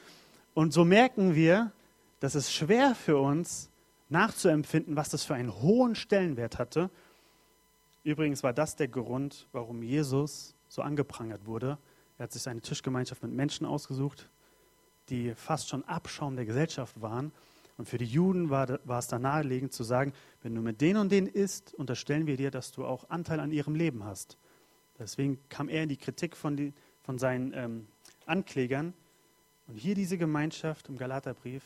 Und 0.53 0.75
so 0.75 0.85
merken 0.85 1.35
wir, 1.35 1.73
dass 2.21 2.35
es 2.35 2.53
schwer 2.53 2.95
für 2.95 3.17
uns 3.17 3.68
nachzuempfinden, 4.09 4.97
was 4.97 5.09
das 5.09 5.25
für 5.25 5.35
einen 5.35 5.55
hohen 5.61 5.95
Stellenwert 5.95 6.59
hatte. 6.59 6.91
Übrigens 8.05 8.43
war 8.43 8.53
das 8.53 8.77
der 8.77 8.89
Grund, 8.89 9.49
warum 9.53 9.83
Jesus 9.83 10.55
so 10.69 10.83
angeprangert 10.83 11.47
wurde. 11.47 11.79
Er 12.17 12.25
hat 12.25 12.33
sich 12.33 12.43
seine 12.43 12.61
Tischgemeinschaft 12.61 13.23
mit 13.23 13.33
Menschen 13.33 13.67
ausgesucht, 13.67 14.31
die 15.09 15.35
fast 15.35 15.69
schon 15.69 15.85
Abschaum 15.85 16.37
der 16.37 16.47
Gesellschaft 16.47 17.01
waren. 17.01 17.33
Und 17.77 17.89
für 17.89 17.99
die 17.99 18.07
Juden 18.07 18.51
war, 18.51 18.81
war 18.85 18.99
es 18.99 19.07
da 19.07 19.19
naheliegend 19.19 19.73
zu 19.73 19.85
sagen, 19.85 20.13
wenn 20.43 20.55
du 20.55 20.61
mit 20.61 20.81
denen 20.81 20.99
und 20.99 21.13
denen 21.13 21.29
isst, 21.29 21.75
unterstellen 21.75 22.27
wir 22.27 22.37
dir, 22.37 22.51
dass 22.51 22.73
du 22.73 22.85
auch 22.85 23.09
Anteil 23.09 23.39
an 23.39 23.53
ihrem 23.53 23.77
Leben 23.77 24.05
hast. 24.05 24.37
Deswegen 24.99 25.39
kam 25.49 25.69
er 25.69 25.85
in 25.85 25.89
die 25.89 25.97
Kritik 25.97 26.37
von, 26.37 26.57
die, 26.57 26.73
von 27.05 27.19
seinen 27.19 27.53
ähm, 27.55 27.87
Anklägern. 28.27 28.95
Und 29.69 29.77
hier 29.77 29.95
diese 29.95 30.19
Gemeinschaft 30.19 30.89
im 30.89 30.99
Galaterbrief, 30.99 31.63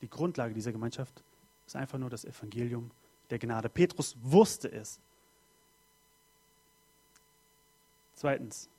die 0.00 0.10
Grundlage 0.10 0.54
dieser 0.54 0.72
Gemeinschaft, 0.72 1.22
ist 1.68 1.76
einfach 1.76 1.98
nur 1.98 2.08
das 2.08 2.24
Evangelium 2.24 2.90
der 3.28 3.38
Gnade. 3.38 3.68
Petrus 3.68 4.16
wusste 4.22 4.72
es. 4.72 5.00
Zweitens, 8.14 8.70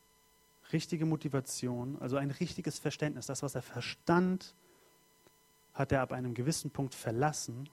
richtige 0.74 1.06
Motivation, 1.06 2.02
also 2.02 2.18
ein 2.18 2.32
richtiges 2.32 2.80
Verständnis. 2.80 3.28
Das, 3.28 3.44
was 3.44 3.54
er 3.54 3.62
verstand, 3.62 4.56
hat 5.76 5.92
er 5.92 6.02
ab 6.02 6.12
einem 6.12 6.34
gewissen 6.34 6.72
Punkt 6.72 6.96
verlassen. 6.96 7.70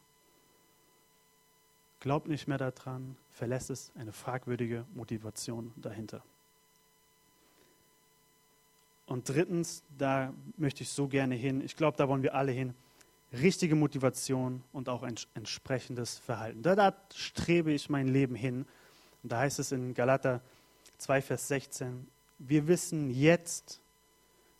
Glaubt 2.01 2.29
nicht 2.29 2.47
mehr 2.47 2.59
daran, 2.59 3.17
verlässt 3.31 3.71
es 3.71 3.93
eine 3.97 4.13
fragwürdige 4.13 4.85
Motivation 4.95 5.73
dahinter. 5.77 6.23
Und 9.07 9.29
drittens, 9.31 9.83
da 9.97 10.35
möchte 10.59 10.83
ich 10.83 10.91
so 10.91 11.09
gerne 11.09 11.37
hin, 11.37 11.63
ich 11.63 11.75
glaube, 11.75 11.97
da 11.97 12.07
wollen 12.07 12.23
wir 12.23 12.35
alle 12.35 12.53
hin, 12.53 12.75
richtige 13.33 13.75
Motivation 13.75 14.63
und 14.73 14.89
auch 14.89 15.03
ein 15.03 15.17
entsprechendes 15.35 16.19
Verhalten. 16.19 16.63
Da, 16.63 16.75
da 16.75 16.95
strebe 17.15 17.73
ich 17.73 17.91
mein 17.91 18.09
Leben 18.09 18.35
hin. 18.35 18.67
Und 19.23 19.33
da 19.33 19.41
heißt 19.41 19.59
es 19.59 19.73
in 19.73 19.95
Galater 19.95 20.41
2, 20.99 21.23
Vers 21.23 21.49
16, 21.49 22.07
wir 22.39 22.69
wissen 22.69 23.11
jetzt, 23.11 23.81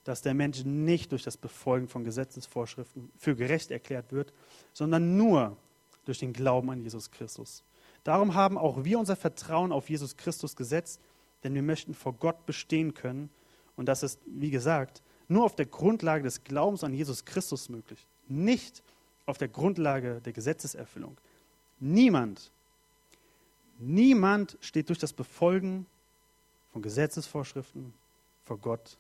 dass 0.05 0.23
der 0.23 0.35
Mensch 0.35 0.65
nicht 0.65 1.13
durch 1.13 1.25
das 1.25 1.37
Befolgen 1.37 1.89
von 1.89 2.05
Gesetzesvorschriften 2.05 3.11
für 3.19 3.35
gerecht 3.35 3.71
erklärt 3.71 4.13
wird, 4.13 4.33
sondern 4.73 5.17
nur 5.17 5.57
durch 6.05 6.19
den 6.19 6.33
Glauben 6.33 6.71
an 6.71 6.81
Jesus 6.81 7.11
Christus. 7.11 7.65
Darum 8.05 8.35
haben 8.35 8.57
auch 8.57 8.85
wir 8.85 8.99
unser 9.01 9.17
Vertrauen 9.17 9.73
auf 9.73 9.91
Jesus 9.91 10.17
Christus 10.17 10.55
gesetzt, 10.55 11.01
denn 11.43 11.55
wir 11.55 11.63
möchten 11.63 11.93
vor 11.93 12.13
Gott 12.13 12.47
bestehen 12.47 12.95
können. 12.95 13.31
Und 13.75 13.87
das 13.87 14.05
ist, 14.05 14.21
wie 14.27 14.51
gesagt, 14.51 15.03
nur 15.29 15.45
auf 15.45 15.57
der 15.57 15.67
Grundlage 15.67 16.23
des 16.23 16.45
Glaubens 16.45 16.85
an 16.85 16.95
Jesus 16.95 17.25
Christus 17.25 17.69
möglich, 17.69 18.07
nicht 18.29 18.83
auf 19.27 19.39
der 19.39 19.49
Grundlage 19.49 20.21
der 20.21 20.33
Gesetzeserfüllung. 20.33 21.17
Niemand, 21.79 22.51
niemand 23.79 24.57
steht 24.61 24.89
durch 24.89 24.99
das 24.99 25.13
Befolgen 25.13 25.87
von 26.73 26.83
Gesetzesvorschriften 26.83 27.93
vor 28.45 28.59
Gott 28.59 28.97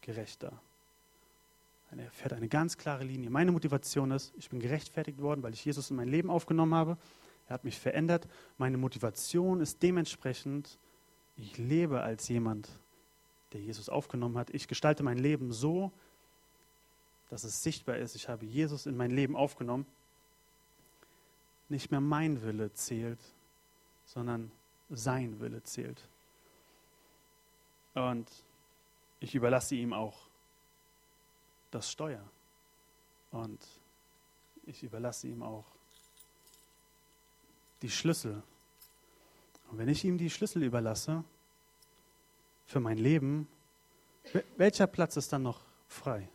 gerecht 0.00 0.42
da. 0.42 0.52
Er 1.90 2.10
fährt 2.10 2.34
eine 2.34 2.48
ganz 2.48 2.76
klare 2.76 3.02
Linie. 3.02 3.30
Meine 3.30 3.50
Motivation 3.50 4.10
ist, 4.10 4.32
ich 4.36 4.50
bin 4.50 4.60
gerechtfertigt 4.60 5.20
worden, 5.20 5.42
weil 5.42 5.54
ich 5.54 5.64
Jesus 5.64 5.90
in 5.90 5.96
mein 5.96 6.08
Leben 6.08 6.28
aufgenommen 6.28 6.74
habe. 6.74 6.98
Er 7.48 7.54
hat 7.54 7.64
mich 7.64 7.78
verändert. 7.78 8.28
Meine 8.58 8.76
Motivation 8.76 9.60
ist 9.60 9.82
dementsprechend, 9.82 10.78
ich 11.36 11.56
lebe 11.56 12.02
als 12.02 12.28
jemand, 12.28 12.68
der 13.52 13.62
Jesus 13.62 13.88
aufgenommen 13.88 14.36
hat. 14.36 14.50
Ich 14.50 14.68
gestalte 14.68 15.02
mein 15.02 15.16
Leben 15.16 15.50
so, 15.50 15.90
dass 17.28 17.44
es 17.44 17.62
sichtbar 17.62 17.96
ist, 17.96 18.14
ich 18.14 18.28
habe 18.28 18.46
Jesus 18.46 18.86
in 18.86 18.96
mein 18.96 19.10
Leben 19.10 19.36
aufgenommen. 19.36 19.86
Nicht 21.68 21.90
mehr 21.90 22.00
mein 22.00 22.42
Wille 22.42 22.72
zählt, 22.72 23.20
sondern 24.06 24.50
sein 24.88 25.38
Wille 25.40 25.62
zählt. 25.62 26.08
Und 27.94 28.30
ich 29.20 29.34
überlasse 29.34 29.74
ihm 29.74 29.92
auch 29.92 30.28
das 31.70 31.90
Steuer. 31.90 32.22
Und 33.30 33.58
ich 34.64 34.82
überlasse 34.82 35.28
ihm 35.28 35.42
auch 35.42 35.66
die 37.82 37.90
Schlüssel. 37.90 38.42
Und 39.70 39.78
wenn 39.78 39.88
ich 39.88 40.04
ihm 40.04 40.16
die 40.16 40.30
Schlüssel 40.30 40.62
überlasse 40.62 41.22
für 42.66 42.80
mein 42.80 42.96
Leben, 42.96 43.46
welcher 44.56 44.86
Platz 44.86 45.16
ist 45.16 45.32
dann 45.32 45.42
noch 45.42 45.60
frei? 45.88 46.28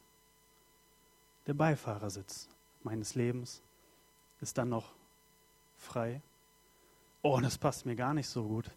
Der 1.48 1.54
Beifahrersitz 1.54 2.48
meines 2.84 3.16
Lebens 3.16 3.62
ist 4.42 4.58
dann 4.58 4.70
noch 4.70 4.94
frei. 5.78 6.22
Oh, 7.22 7.40
das 7.42 7.58
passt 7.58 7.86
mir 7.86 7.96
gar 7.96 8.14
nicht 8.14 8.28
so 8.28 8.44
gut. 8.44 8.70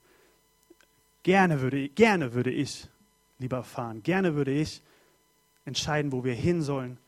Gerne 1.22 1.60
würde, 1.60 1.88
gerne 1.88 2.32
würde 2.34 2.50
ich 2.50 2.88
lieber 3.38 3.64
fahren. 3.64 4.02
Gerne 4.02 4.34
würde 4.34 4.52
ich 4.52 4.82
entscheiden, 5.64 6.12
wo 6.12 6.24
wir 6.24 6.34
hin 6.34 6.62
sollen. 6.62 6.98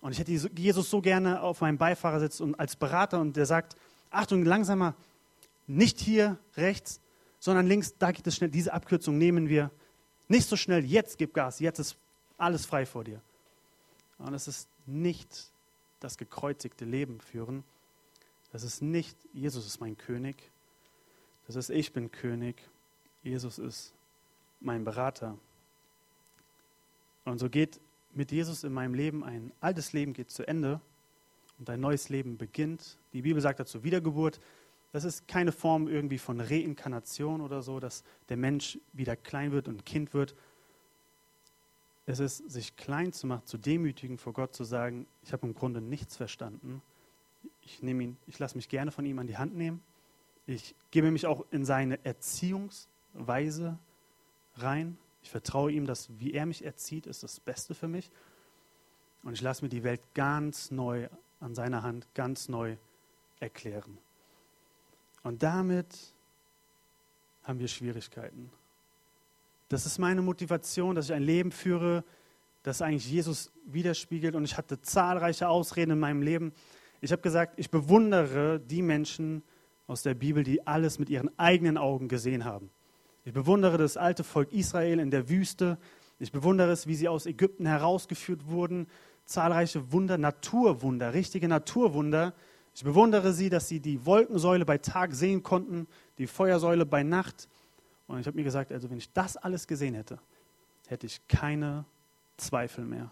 Und 0.00 0.12
ich 0.12 0.18
hätte 0.18 0.32
Jesus 0.32 0.90
so 0.90 1.00
gerne 1.00 1.42
auf 1.42 1.60
meinem 1.60 1.78
Beifahrersitz 1.78 2.40
und 2.40 2.54
als 2.60 2.76
Berater 2.76 3.20
und 3.20 3.36
der 3.36 3.46
sagt, 3.46 3.76
Achtung, 4.10 4.44
langsamer, 4.44 4.94
nicht 5.66 5.98
hier 5.98 6.38
rechts, 6.56 7.00
sondern 7.40 7.66
links, 7.66 7.96
da 7.98 8.12
geht 8.12 8.26
es 8.26 8.36
schnell. 8.36 8.50
Diese 8.50 8.72
Abkürzung 8.72 9.18
nehmen 9.18 9.48
wir. 9.48 9.70
Nicht 10.28 10.48
so 10.48 10.56
schnell, 10.56 10.84
jetzt 10.84 11.18
gib 11.18 11.34
Gas, 11.34 11.60
jetzt 11.60 11.78
ist 11.78 11.96
alles 12.38 12.66
frei 12.66 12.86
vor 12.86 13.04
dir. 13.04 13.20
Und 14.18 14.34
es 14.34 14.48
ist 14.48 14.68
nicht 14.86 15.50
das 16.00 16.16
gekreuzigte 16.16 16.84
Leben 16.84 17.20
führen. 17.20 17.64
Das 18.52 18.62
ist 18.62 18.82
nicht, 18.82 19.16
Jesus 19.32 19.66
ist 19.66 19.80
mein 19.80 19.96
König. 19.96 20.36
Das 21.46 21.56
ist, 21.56 21.70
ich 21.70 21.92
bin 21.92 22.10
König. 22.10 22.56
Jesus 23.22 23.58
ist 23.58 23.92
mein 24.60 24.84
Berater. 24.84 25.36
Und 27.24 27.38
so 27.38 27.50
geht 27.50 27.80
mit 28.14 28.32
Jesus 28.32 28.64
in 28.64 28.72
meinem 28.72 28.94
Leben 28.94 29.24
ein 29.24 29.52
altes 29.60 29.92
Leben 29.92 30.12
geht 30.12 30.30
zu 30.30 30.46
Ende 30.46 30.80
und 31.58 31.68
ein 31.68 31.80
neues 31.80 32.08
Leben 32.08 32.38
beginnt. 32.38 32.98
Die 33.12 33.22
Bibel 33.22 33.42
sagt 33.42 33.60
dazu 33.60 33.84
Wiedergeburt. 33.84 34.40
Das 34.92 35.04
ist 35.04 35.28
keine 35.28 35.52
Form 35.52 35.88
irgendwie 35.88 36.18
von 36.18 36.40
Reinkarnation 36.40 37.42
oder 37.42 37.60
so, 37.60 37.80
dass 37.80 38.04
der 38.28 38.38
Mensch 38.38 38.78
wieder 38.92 39.16
klein 39.16 39.52
wird 39.52 39.68
und 39.68 39.84
Kind 39.84 40.14
wird. 40.14 40.34
Es 42.06 42.20
ist, 42.20 42.48
sich 42.50 42.76
klein 42.76 43.12
zu 43.12 43.26
machen, 43.26 43.44
zu 43.46 43.58
demütigen 43.58 44.16
vor 44.16 44.32
Gott, 44.32 44.54
zu 44.54 44.62
sagen, 44.62 45.06
ich 45.22 45.32
habe 45.32 45.46
im 45.46 45.54
Grunde 45.54 45.80
nichts 45.80 46.16
verstanden. 46.16 46.80
Ich, 47.62 47.82
nehme 47.82 48.04
ihn, 48.04 48.16
ich 48.28 48.38
lasse 48.38 48.56
mich 48.56 48.68
gerne 48.68 48.92
von 48.92 49.04
ihm 49.04 49.18
an 49.18 49.26
die 49.26 49.36
Hand 49.36 49.56
nehmen. 49.56 49.82
Ich 50.46 50.76
gebe 50.92 51.10
mich 51.10 51.26
auch 51.26 51.44
in 51.50 51.64
seine 51.64 52.04
Erziehungsweise 52.04 53.76
rein. 54.54 54.96
Ich 55.22 55.30
vertraue 55.30 55.72
ihm, 55.72 55.86
dass 55.86 56.08
wie 56.20 56.32
er 56.32 56.46
mich 56.46 56.64
erzieht, 56.64 57.06
ist 57.06 57.24
das 57.24 57.40
Beste 57.40 57.74
für 57.74 57.88
mich. 57.88 58.08
Und 59.24 59.32
ich 59.32 59.42
lasse 59.42 59.64
mir 59.64 59.68
die 59.68 59.82
Welt 59.82 60.00
ganz 60.14 60.70
neu 60.70 61.08
an 61.40 61.56
seiner 61.56 61.82
Hand, 61.82 62.06
ganz 62.14 62.48
neu 62.48 62.76
erklären. 63.40 63.98
Und 65.24 65.42
damit 65.42 66.14
haben 67.42 67.58
wir 67.58 67.66
Schwierigkeiten. 67.66 68.52
Das 69.68 69.84
ist 69.84 69.98
meine 69.98 70.22
Motivation, 70.22 70.94
dass 70.94 71.06
ich 71.06 71.12
ein 71.12 71.22
Leben 71.22 71.50
führe, 71.50 72.04
das 72.62 72.82
eigentlich 72.82 73.10
Jesus 73.10 73.52
widerspiegelt. 73.64 74.34
Und 74.34 74.44
ich 74.44 74.56
hatte 74.56 74.80
zahlreiche 74.80 75.48
Ausreden 75.48 75.92
in 75.92 75.98
meinem 75.98 76.22
Leben. 76.22 76.52
Ich 77.00 77.12
habe 77.12 77.22
gesagt, 77.22 77.54
ich 77.58 77.70
bewundere 77.70 78.60
die 78.60 78.82
Menschen 78.82 79.42
aus 79.86 80.02
der 80.02 80.14
Bibel, 80.14 80.44
die 80.44 80.66
alles 80.66 80.98
mit 80.98 81.10
ihren 81.10 81.36
eigenen 81.38 81.78
Augen 81.78 82.08
gesehen 82.08 82.44
haben. 82.44 82.70
Ich 83.24 83.32
bewundere 83.32 83.76
das 83.76 83.96
alte 83.96 84.24
Volk 84.24 84.52
Israel 84.52 85.00
in 85.00 85.10
der 85.10 85.28
Wüste. 85.28 85.78
Ich 86.18 86.30
bewundere 86.30 86.70
es, 86.70 86.86
wie 86.86 86.94
sie 86.94 87.08
aus 87.08 87.26
Ägypten 87.26 87.66
herausgeführt 87.66 88.46
wurden. 88.46 88.86
Zahlreiche 89.24 89.92
Wunder, 89.92 90.16
Naturwunder, 90.16 91.12
richtige 91.12 91.48
Naturwunder. 91.48 92.34
Ich 92.72 92.84
bewundere 92.84 93.32
sie, 93.32 93.50
dass 93.50 93.68
sie 93.68 93.80
die 93.80 94.06
Wolkensäule 94.06 94.64
bei 94.64 94.78
Tag 94.78 95.14
sehen 95.14 95.42
konnten, 95.42 95.88
die 96.18 96.28
Feuersäule 96.28 96.86
bei 96.86 97.02
Nacht. 97.02 97.48
Und 98.06 98.20
ich 98.20 98.26
habe 98.26 98.36
mir 98.36 98.44
gesagt, 98.44 98.72
also 98.72 98.88
wenn 98.90 98.98
ich 98.98 99.12
das 99.12 99.36
alles 99.36 99.66
gesehen 99.66 99.94
hätte, 99.94 100.18
hätte 100.86 101.06
ich 101.06 101.26
keine 101.28 101.84
Zweifel 102.36 102.84
mehr. 102.84 103.10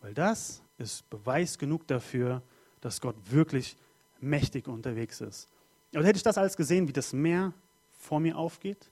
Weil 0.00 0.14
das 0.14 0.62
ist 0.78 1.08
Beweis 1.10 1.58
genug 1.58 1.86
dafür, 1.86 2.42
dass 2.80 3.00
Gott 3.00 3.16
wirklich 3.30 3.76
mächtig 4.20 4.68
unterwegs 4.68 5.20
ist. 5.20 5.48
Und 5.94 6.04
hätte 6.04 6.16
ich 6.16 6.22
das 6.22 6.38
alles 6.38 6.56
gesehen, 6.56 6.88
wie 6.88 6.92
das 6.92 7.12
Meer 7.12 7.52
vor 7.98 8.20
mir 8.20 8.36
aufgeht, 8.36 8.90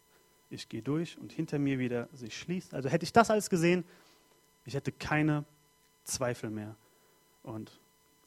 ich 0.51 0.69
gehe 0.69 0.83
durch 0.83 1.19
und 1.19 1.33
hinter 1.33 1.59
mir 1.59 1.79
wieder 1.79 2.09
sich 2.13 2.39
schließt. 2.39 2.75
Also 2.75 2.89
hätte 2.89 3.05
ich 3.05 3.13
das 3.13 3.31
alles 3.31 3.51
gesehen, 3.51 3.85
ich 4.65 4.75
hätte 4.75 4.93
keine 4.93 5.45
Zweifel 6.05 6.51
mehr. 6.51 6.77
Und 7.43 7.79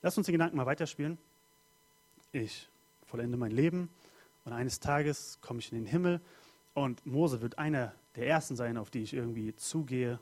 lass 0.01 0.17
uns 0.17 0.25
den 0.25 0.33
Gedanken 0.33 0.57
mal 0.57 0.65
weiterspielen. 0.65 1.17
Ich 2.31 2.69
vollende 3.05 3.37
mein 3.37 3.51
Leben 3.51 3.89
und 4.45 4.53
eines 4.53 4.79
Tages 4.79 5.39
komme 5.41 5.59
ich 5.59 5.71
in 5.71 5.77
den 5.77 5.87
Himmel 5.87 6.21
und 6.77 7.03
Mose 7.07 7.41
wird 7.41 7.57
einer 7.57 7.91
der 8.15 8.27
ersten 8.27 8.55
sein, 8.55 8.77
auf 8.77 8.91
die 8.91 9.01
ich 9.01 9.11
irgendwie 9.11 9.55
zugehe. 9.55 10.19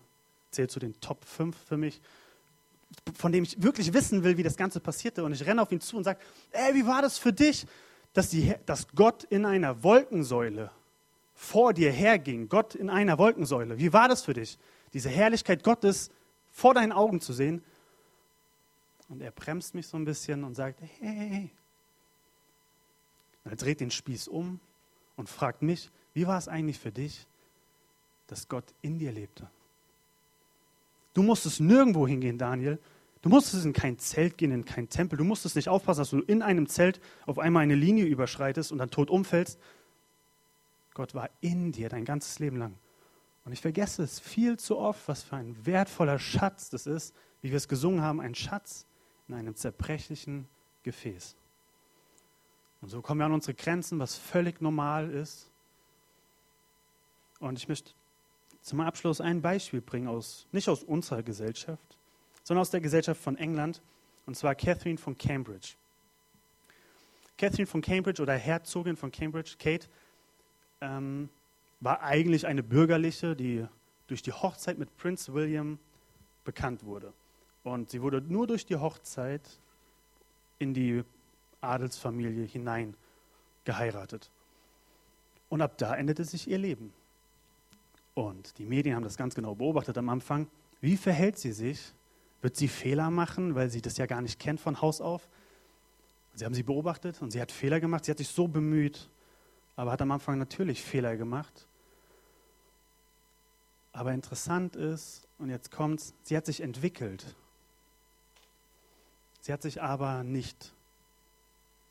Zählt 0.52 0.72
zu 0.72 0.80
den 0.80 0.98
Top 1.02 1.26
5 1.26 1.54
für 1.54 1.76
mich, 1.76 2.00
von 3.14 3.34
dem 3.34 3.44
ich 3.44 3.62
wirklich 3.62 3.94
wissen 3.94 4.24
will, 4.24 4.38
wie 4.38 4.44
das 4.44 4.56
Ganze 4.56 4.80
passierte. 4.80 5.26
Und 5.26 5.34
ich 5.34 5.46
renne 5.46 5.62
auf 5.62 5.70
ihn 5.74 5.82
zu 5.82 5.98
und 5.98 6.06
sage, 6.06 6.20
ey, 6.52 6.74
wie 6.74 6.88
war 6.88 7.02
das 7.02 7.18
für 7.18 7.34
dich, 7.34 7.68
dass, 8.14 8.30
die, 8.30 8.54
dass 8.66 8.88
Gott 8.96 9.26
in 9.26 9.46
einer 9.46 9.84
Wolkensäule 9.84 10.72
vor 11.34 11.74
dir 11.74 11.92
herging, 11.92 12.48
Gott 12.48 12.74
in 12.74 12.90
einer 12.90 13.18
Wolkensäule. 13.18 13.78
Wie 13.78 13.92
war 13.92 14.08
das 14.08 14.24
für 14.24 14.34
dich, 14.34 14.58
diese 14.94 15.10
Herrlichkeit 15.10 15.62
Gottes 15.62 16.10
vor 16.54 16.74
deinen 16.74 16.94
Augen 16.94 17.20
zu 17.20 17.34
sehen? 17.34 17.66
Und 19.10 19.22
er 19.22 19.32
bremst 19.32 19.76
mich 19.76 19.88
so 19.88 19.98
ein 19.98 20.06
bisschen 20.06 20.46
und 20.46 20.56
sagt, 20.56 20.80
hey, 20.80 20.90
hey, 21.02 21.30
hey. 21.30 21.52
er 23.44 23.58
dreht 23.58 23.82
den 23.82 23.92
Spieß 23.92 24.30
um 24.30 24.62
und 25.18 25.28
fragt 25.28 25.62
mich, 25.62 25.92
wie 26.16 26.26
war 26.26 26.40
es 26.40 26.48
eigentlich 26.48 26.80
für 26.80 26.92
dich, 26.92 27.28
dass 28.28 28.48
Gott 28.48 28.64
in 28.82 28.98
dir 28.98 29.12
lebte? 29.12 29.48
Du 31.14 31.22
musstest 31.22 31.60
nirgendwo 31.60 32.08
hingehen, 32.08 32.38
Daniel. 32.38 32.80
Du 33.22 33.30
musstest 33.30 33.66
in 33.66 33.74
kein 33.74 34.00
Zelt 34.00 34.38
gehen, 34.38 34.52
in 34.52 34.66
kein 34.66 34.90
Tempel. 34.90 35.18
Du 35.18 35.24
musstest 35.24 35.56
nicht 35.56 35.70
aufpassen, 35.70 36.00
dass 36.00 36.10
du 36.10 36.20
in 36.20 36.42
einem 36.42 36.68
Zelt 36.68 37.02
auf 37.26 37.38
einmal 37.38 37.64
eine 37.64 37.76
Linie 37.76 38.06
überschreitest 38.06 38.72
und 38.72 38.78
dann 38.78 38.90
tot 38.90 39.10
umfällst, 39.10 39.60
Gott 40.94 41.14
war 41.14 41.30
in 41.42 41.74
dir 41.74 41.90
dein 41.90 42.06
ganzes 42.06 42.40
Leben 42.40 42.58
lang. 42.58 42.74
Und 43.44 43.52
ich 43.52 43.62
vergesse 43.62 44.02
es 44.02 44.20
viel 44.20 44.58
zu 44.58 44.78
oft, 44.78 45.08
was 45.08 45.22
für 45.22 45.36
ein 45.36 45.56
wertvoller 45.66 46.18
Schatz 46.18 46.70
das 46.70 46.88
ist, 46.88 47.14
wie 47.42 47.52
wir 47.52 47.58
es 47.58 47.68
gesungen 47.68 48.02
haben, 48.02 48.22
ein 48.22 48.34
Schatz 48.34 48.86
in 49.28 49.36
einem 49.36 49.56
zerbrechlichen 49.56 50.48
Gefäß. 50.84 51.36
Und 52.82 52.90
so 52.90 53.02
kommen 53.02 53.20
wir 53.20 53.26
an 53.26 53.34
unsere 53.34 53.54
Grenzen, 53.54 54.00
was 54.00 54.16
völlig 54.16 54.62
normal 54.62 55.12
ist. 55.12 55.50
Und 57.40 57.58
ich 57.58 57.68
möchte 57.68 57.92
zum 58.62 58.82
Abschluss 58.82 59.22
ein 59.22 59.42
Beispiel 59.42 59.82
bringen, 59.82 60.08
aus, 60.08 60.48
nicht 60.52 60.70
aus 60.70 60.84
unserer 60.84 61.24
Gesellschaft, 61.24 61.98
sondern 62.44 62.62
aus 62.62 62.72
der 62.72 62.82
Gesellschaft 62.82 63.22
von 63.22 63.38
England, 63.38 63.82
und 64.26 64.36
zwar 64.36 64.56
Catherine 64.56 64.98
von 64.98 65.18
Cambridge. 65.18 65.76
Catherine 67.38 67.68
von 67.68 67.82
Cambridge 67.82 68.22
oder 68.22 68.34
Herzogin 68.34 68.96
von 68.96 69.12
Cambridge, 69.12 69.56
Kate, 69.60 69.88
ähm, 70.82 71.30
war 71.80 72.02
eigentlich 72.02 72.48
eine 72.48 72.64
bürgerliche, 72.64 73.36
die 73.36 73.66
durch 74.08 74.22
die 74.22 74.32
Hochzeit 74.32 74.78
mit 74.78 74.96
Prinz 74.98 75.30
William 75.30 75.78
bekannt 76.44 76.86
wurde. 76.86 77.14
Und 77.64 77.90
sie 77.90 78.02
wurde 78.02 78.22
nur 78.22 78.48
durch 78.48 78.66
die 78.66 78.78
Hochzeit 78.78 79.42
in 80.60 80.74
die 80.74 81.04
Adelsfamilie 81.62 82.46
hinein 82.46 82.96
geheiratet. 83.66 84.30
Und 85.50 85.62
ab 85.62 85.78
da 85.78 85.96
endete 85.96 86.24
sich 86.24 86.48
ihr 86.48 86.58
Leben. 86.58 86.94
Und 88.16 88.58
die 88.58 88.66
Medien 88.66 88.96
haben 88.96 89.04
das 89.04 89.18
ganz 89.18 89.36
genau 89.36 89.54
beobachtet 89.54 89.98
am 89.98 90.10
Anfang. 90.10 90.48
Wie 90.82 90.98
verhält 90.98 91.38
sie 91.38 91.52
sich? 91.52 91.94
Wird 92.42 92.56
sie 92.56 92.68
Fehler 92.68 93.12
machen, 93.12 93.56
weil 93.56 93.70
sie 93.70 93.82
das 93.82 93.98
ja 93.98 94.06
gar 94.06 94.22
nicht 94.22 94.40
kennt 94.40 94.60
von 94.60 94.82
Haus 94.82 95.02
auf? 95.02 95.28
Sie 96.34 96.46
haben 96.46 96.54
sie 96.54 96.64
beobachtet 96.64 97.22
und 97.22 97.32
sie 97.32 97.42
hat 97.42 97.52
Fehler 97.52 97.80
gemacht. 97.80 98.06
Sie 98.06 98.12
hat 98.12 98.18
sich 98.18 98.30
so 98.30 98.48
bemüht, 98.48 99.10
aber 99.76 99.92
hat 99.92 100.02
am 100.02 100.12
Anfang 100.12 100.38
natürlich 100.38 100.82
Fehler 100.82 101.18
gemacht. 101.18 101.68
Aber 103.92 104.14
interessant 104.14 104.76
ist, 104.76 105.28
und 105.38 105.50
jetzt 105.50 105.72
kommt's, 105.72 106.14
sie 106.24 106.36
hat 106.36 106.46
sich 106.46 106.62
entwickelt. 106.62 107.36
Sie 109.42 109.52
hat 109.52 109.62
sich 109.62 109.82
aber 109.82 110.24
nicht 110.24 110.74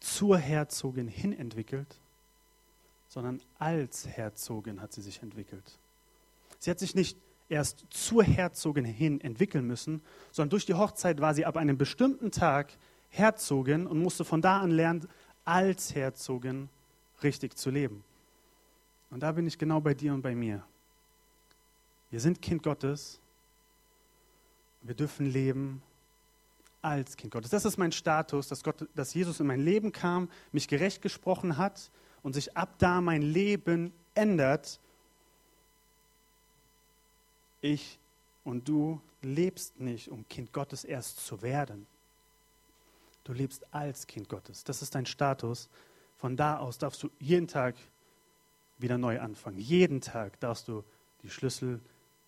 zur 0.01 0.39
Herzogin 0.39 1.09
hin 1.09 1.33
entwickelt, 1.33 2.01
sondern 3.09 3.41
als 3.59 4.07
Herzogin 4.07 4.81
hat 4.81 4.93
sie 4.93 5.03
sich 5.03 5.23
entwickelt. 5.23 5.79
Sie 6.65 6.71
hat 6.71 6.79
sich 6.79 6.95
nicht 6.95 7.19
erst 7.51 7.85
zur 7.91 8.25
Herzogin 8.25 8.87
hin 8.87 9.21
entwickeln 9.21 9.67
müssen, 9.67 10.01
sondern 10.33 10.49
durch 10.49 10.65
die 10.65 10.73
Hochzeit 10.73 11.21
war 11.21 11.35
sie 11.35 11.45
ab 11.45 11.59
einem 11.59 11.77
bestimmten 11.77 12.31
Tag 12.31 12.73
Herzogin 13.11 13.87
und 13.87 13.99
musste 13.99 14.25
von 14.25 14.41
da 14.41 14.61
an 14.61 14.71
lernen, 14.71 15.07
als 15.45 15.95
Herzogin 15.95 16.71
richtig 17.23 17.59
zu 17.59 17.69
leben. 17.69 18.03
Und 19.11 19.23
da 19.23 19.33
bin 19.33 19.47
ich 19.47 19.59
genau 19.59 19.79
bei 19.83 19.93
dir 19.93 20.15
und 20.15 20.23
bei 20.23 20.35
mir. 20.35 20.65
Wir 22.11 22.19
sind 22.19 22.41
Kind 22.41 22.63
Gottes. 22.63 23.21
Wir 24.81 24.95
dürfen 24.95 25.27
leben 25.27 25.83
als 26.81 27.15
Kind 27.19 27.31
Gottes. 27.35 27.51
Das 27.51 27.67
ist 27.67 27.77
mein 27.77 27.93
Status, 27.93 28.49
dass, 28.49 28.65
Gott, 28.65 28.89
dass 28.95 29.13
Jesus 29.13 29.39
in 29.39 29.47
mein 29.47 29.61
Leben 29.61 29.93
kam, 29.93 30.31
mich 30.51 30.67
gerecht 30.67 31.03
gesprochen 31.03 31.59
hat 31.59 31.91
und 32.23 32.33
sich 32.33 32.57
ab 32.57 32.77
da 32.79 33.03
mein 33.03 33.21
Leben 33.21 33.93
ändert. 34.15 34.81
Ich 37.65 37.99
Und 38.45 38.69
du 38.69 39.01
lebst 39.23 39.81
nicht, 39.81 40.11
um 40.11 40.29
Kind 40.29 40.53
Gottes 40.53 40.85
erst 40.85 41.25
zu 41.25 41.41
werden. 41.41 41.87
Du 43.25 43.33
lebst 43.33 43.65
als 43.73 44.07
Kind 44.07 44.29
Gottes. 44.29 44.65
Das 44.65 44.83
ist 44.83 44.95
dein 44.95 45.07
Status. 45.07 45.71
Von 46.19 46.37
da 46.37 46.59
aus 46.59 46.77
darfst 46.77 47.03
du 47.03 47.09
jeden 47.19 47.49
Tag 47.49 47.75
wieder 48.77 48.99
neu 48.99 49.19
anfangen. 49.19 49.57
Jeden 49.57 50.03
Tag 50.03 50.39
darfst 50.41 50.69
du 50.69 50.85
die 51.23 51.31
Schlüssel 51.31 51.81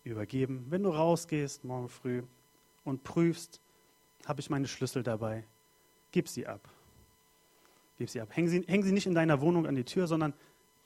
übergeben. 0.05 0.64
Wenn 0.70 0.85
du 0.85 0.88
rausgehst 0.88 1.64
morgen 1.64 1.90
früh 1.90 2.22
und 2.85 3.05
prüfst, 3.05 3.61
habe 4.25 4.40
ich 4.40 4.49
meine 4.49 4.68
Schlüssel 4.68 5.03
dabei, 5.03 5.44
gib 6.12 6.31
sie 6.31 6.46
ab. 6.46 6.66
Gib 7.99 8.09
sie 8.09 8.22
ab. 8.22 8.31
Häng 8.33 8.49
sie, 8.49 8.64
häng 8.66 8.83
sie 8.83 8.92
nicht 8.92 9.07
in 9.07 9.14
deiner 9.14 9.42
Wohnung 9.42 9.66
an 9.66 9.75
die 9.75 9.85
Tür, 9.85 10.07
sondern 10.07 10.33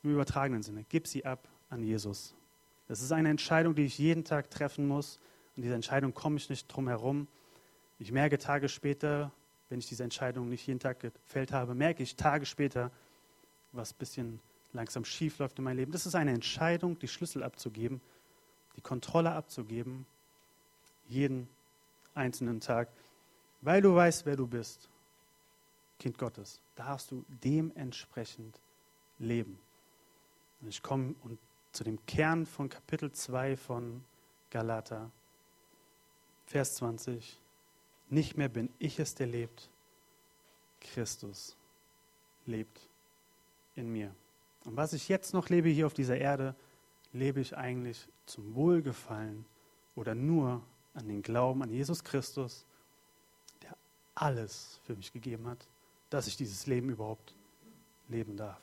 im 0.03 0.11
übertragenen 0.11 0.65
Sinne. 0.65 0.85
Gib 0.89 1.07
sie 1.07 1.25
ab 1.25 1.47
an 1.69 1.85
Jesus. 1.85 2.35
Das 2.91 3.03
ist 3.03 3.13
eine 3.13 3.29
Entscheidung, 3.29 3.77
die 3.77 3.85
ich 3.85 3.99
jeden 3.99 4.25
Tag 4.25 4.51
treffen 4.51 4.89
muss. 4.89 5.21
Und 5.55 5.63
diese 5.63 5.77
Entscheidung 5.77 6.13
komme 6.13 6.39
ich 6.39 6.51
nicht 6.51 6.67
drum 6.67 6.89
herum. 6.89 7.29
Ich 8.01 8.11
merke 8.11 8.37
Tage 8.37 8.69
später, 8.69 9.31
wenn 9.69 9.79
ich 9.79 9.87
diese 9.87 10.03
Entscheidung 10.03 10.49
nicht 10.49 10.67
jeden 10.67 10.81
Tag 10.81 10.99
gefällt 10.99 11.53
habe, 11.53 11.77
merke 11.77 12.03
ich 12.03 12.17
Tage 12.17 12.47
später, 12.47 12.91
was 13.71 13.93
ein 13.93 13.99
bisschen 13.99 14.41
langsam 14.73 15.05
schief 15.05 15.39
läuft 15.39 15.57
in 15.59 15.65
meinem 15.67 15.77
Leben. 15.77 15.93
Das 15.93 16.05
ist 16.05 16.17
eine 16.17 16.33
Entscheidung, 16.33 16.99
die 16.99 17.07
Schlüssel 17.07 17.45
abzugeben, 17.45 18.01
die 18.77 18.81
Kontrolle 18.81 19.31
abzugeben, 19.31 20.05
jeden 21.09 21.49
einzelnen 22.17 22.59
Tag, 22.59 22.89
weil 23.61 23.83
du 23.83 23.95
weißt, 23.95 24.27
wer 24.27 24.35
du 24.35 24.49
bist. 24.49 24.89
Kind 26.01 26.19
Gottes, 26.19 26.59
darfst 26.75 27.13
du 27.13 27.25
dementsprechend 27.29 28.59
leben. 29.21 29.61
Und 30.61 30.67
ich 30.67 30.83
komme 30.83 31.15
zu 31.73 31.85
dem 31.85 32.05
Kern 32.07 32.47
von 32.47 32.69
Kapitel 32.69 33.13
2 33.13 33.57
von 33.57 34.05
Galater, 34.51 35.11
Vers 36.47 36.77
20. 36.77 37.39
Nicht 38.09 38.37
mehr 38.37 38.49
bin 38.49 38.71
ich 38.79 38.99
es, 38.99 39.15
der 39.15 39.29
lebt, 39.29 39.71
Christus 40.81 41.57
lebt 42.47 42.81
in 43.77 43.93
mir. 43.93 44.15
Und 44.65 44.77
was 44.77 44.93
ich 44.93 45.09
jetzt 45.09 45.33
noch 45.33 45.49
lebe 45.49 45.69
hier 45.69 45.87
auf 45.87 45.95
dieser 45.95 46.19
Erde, 46.19 46.55
lebe 47.13 47.41
ich 47.41 47.57
eigentlich 47.57 48.09
zum 48.27 48.55
Wohlgefallen 48.55 49.45
oder 49.95 50.15
nur 50.15 50.63
an 50.95 51.09
den 51.09 51.23
Glauben 51.23 51.63
an 51.63 51.71
Jesus 51.71 52.03
Christus, 52.03 52.65
der 53.63 53.77
alles 54.15 54.81
für 54.85 54.95
mich 54.97 55.13
gegeben 55.13 55.47
hat, 55.47 55.67
dass 56.11 56.27
ich 56.27 56.37
dieses 56.37 56.67
Leben 56.67 56.91
überhaupt 56.91 57.35
leben 58.09 58.37
darf. 58.37 58.61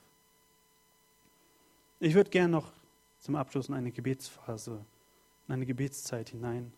Ich 2.00 2.14
würde 2.14 2.30
gerne 2.30 2.50
noch 2.50 2.72
zum 3.28 3.36
Abschluss 3.36 3.68
in 3.68 3.76
eine 3.76 3.92
Gebetsphase, 3.92 4.86
in 5.50 5.54
eine 5.54 5.66
Gebetszeit 5.66 6.30
hinein 6.30 6.72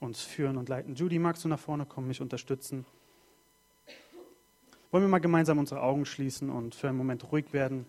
uns 0.00 0.22
führen 0.22 0.56
und 0.56 0.70
leiten. 0.70 0.94
Judy, 0.94 1.18
magst 1.18 1.44
du 1.44 1.48
nach 1.48 1.58
vorne 1.58 1.84
kommen, 1.84 2.08
mich 2.08 2.22
unterstützen? 2.22 2.86
Wollen 4.90 5.04
wir 5.04 5.08
mal 5.08 5.18
gemeinsam 5.18 5.58
unsere 5.58 5.82
Augen 5.82 6.06
schließen 6.06 6.48
und 6.48 6.74
für 6.74 6.88
einen 6.88 6.96
Moment 6.96 7.30
ruhig 7.30 7.52
werden? 7.52 7.84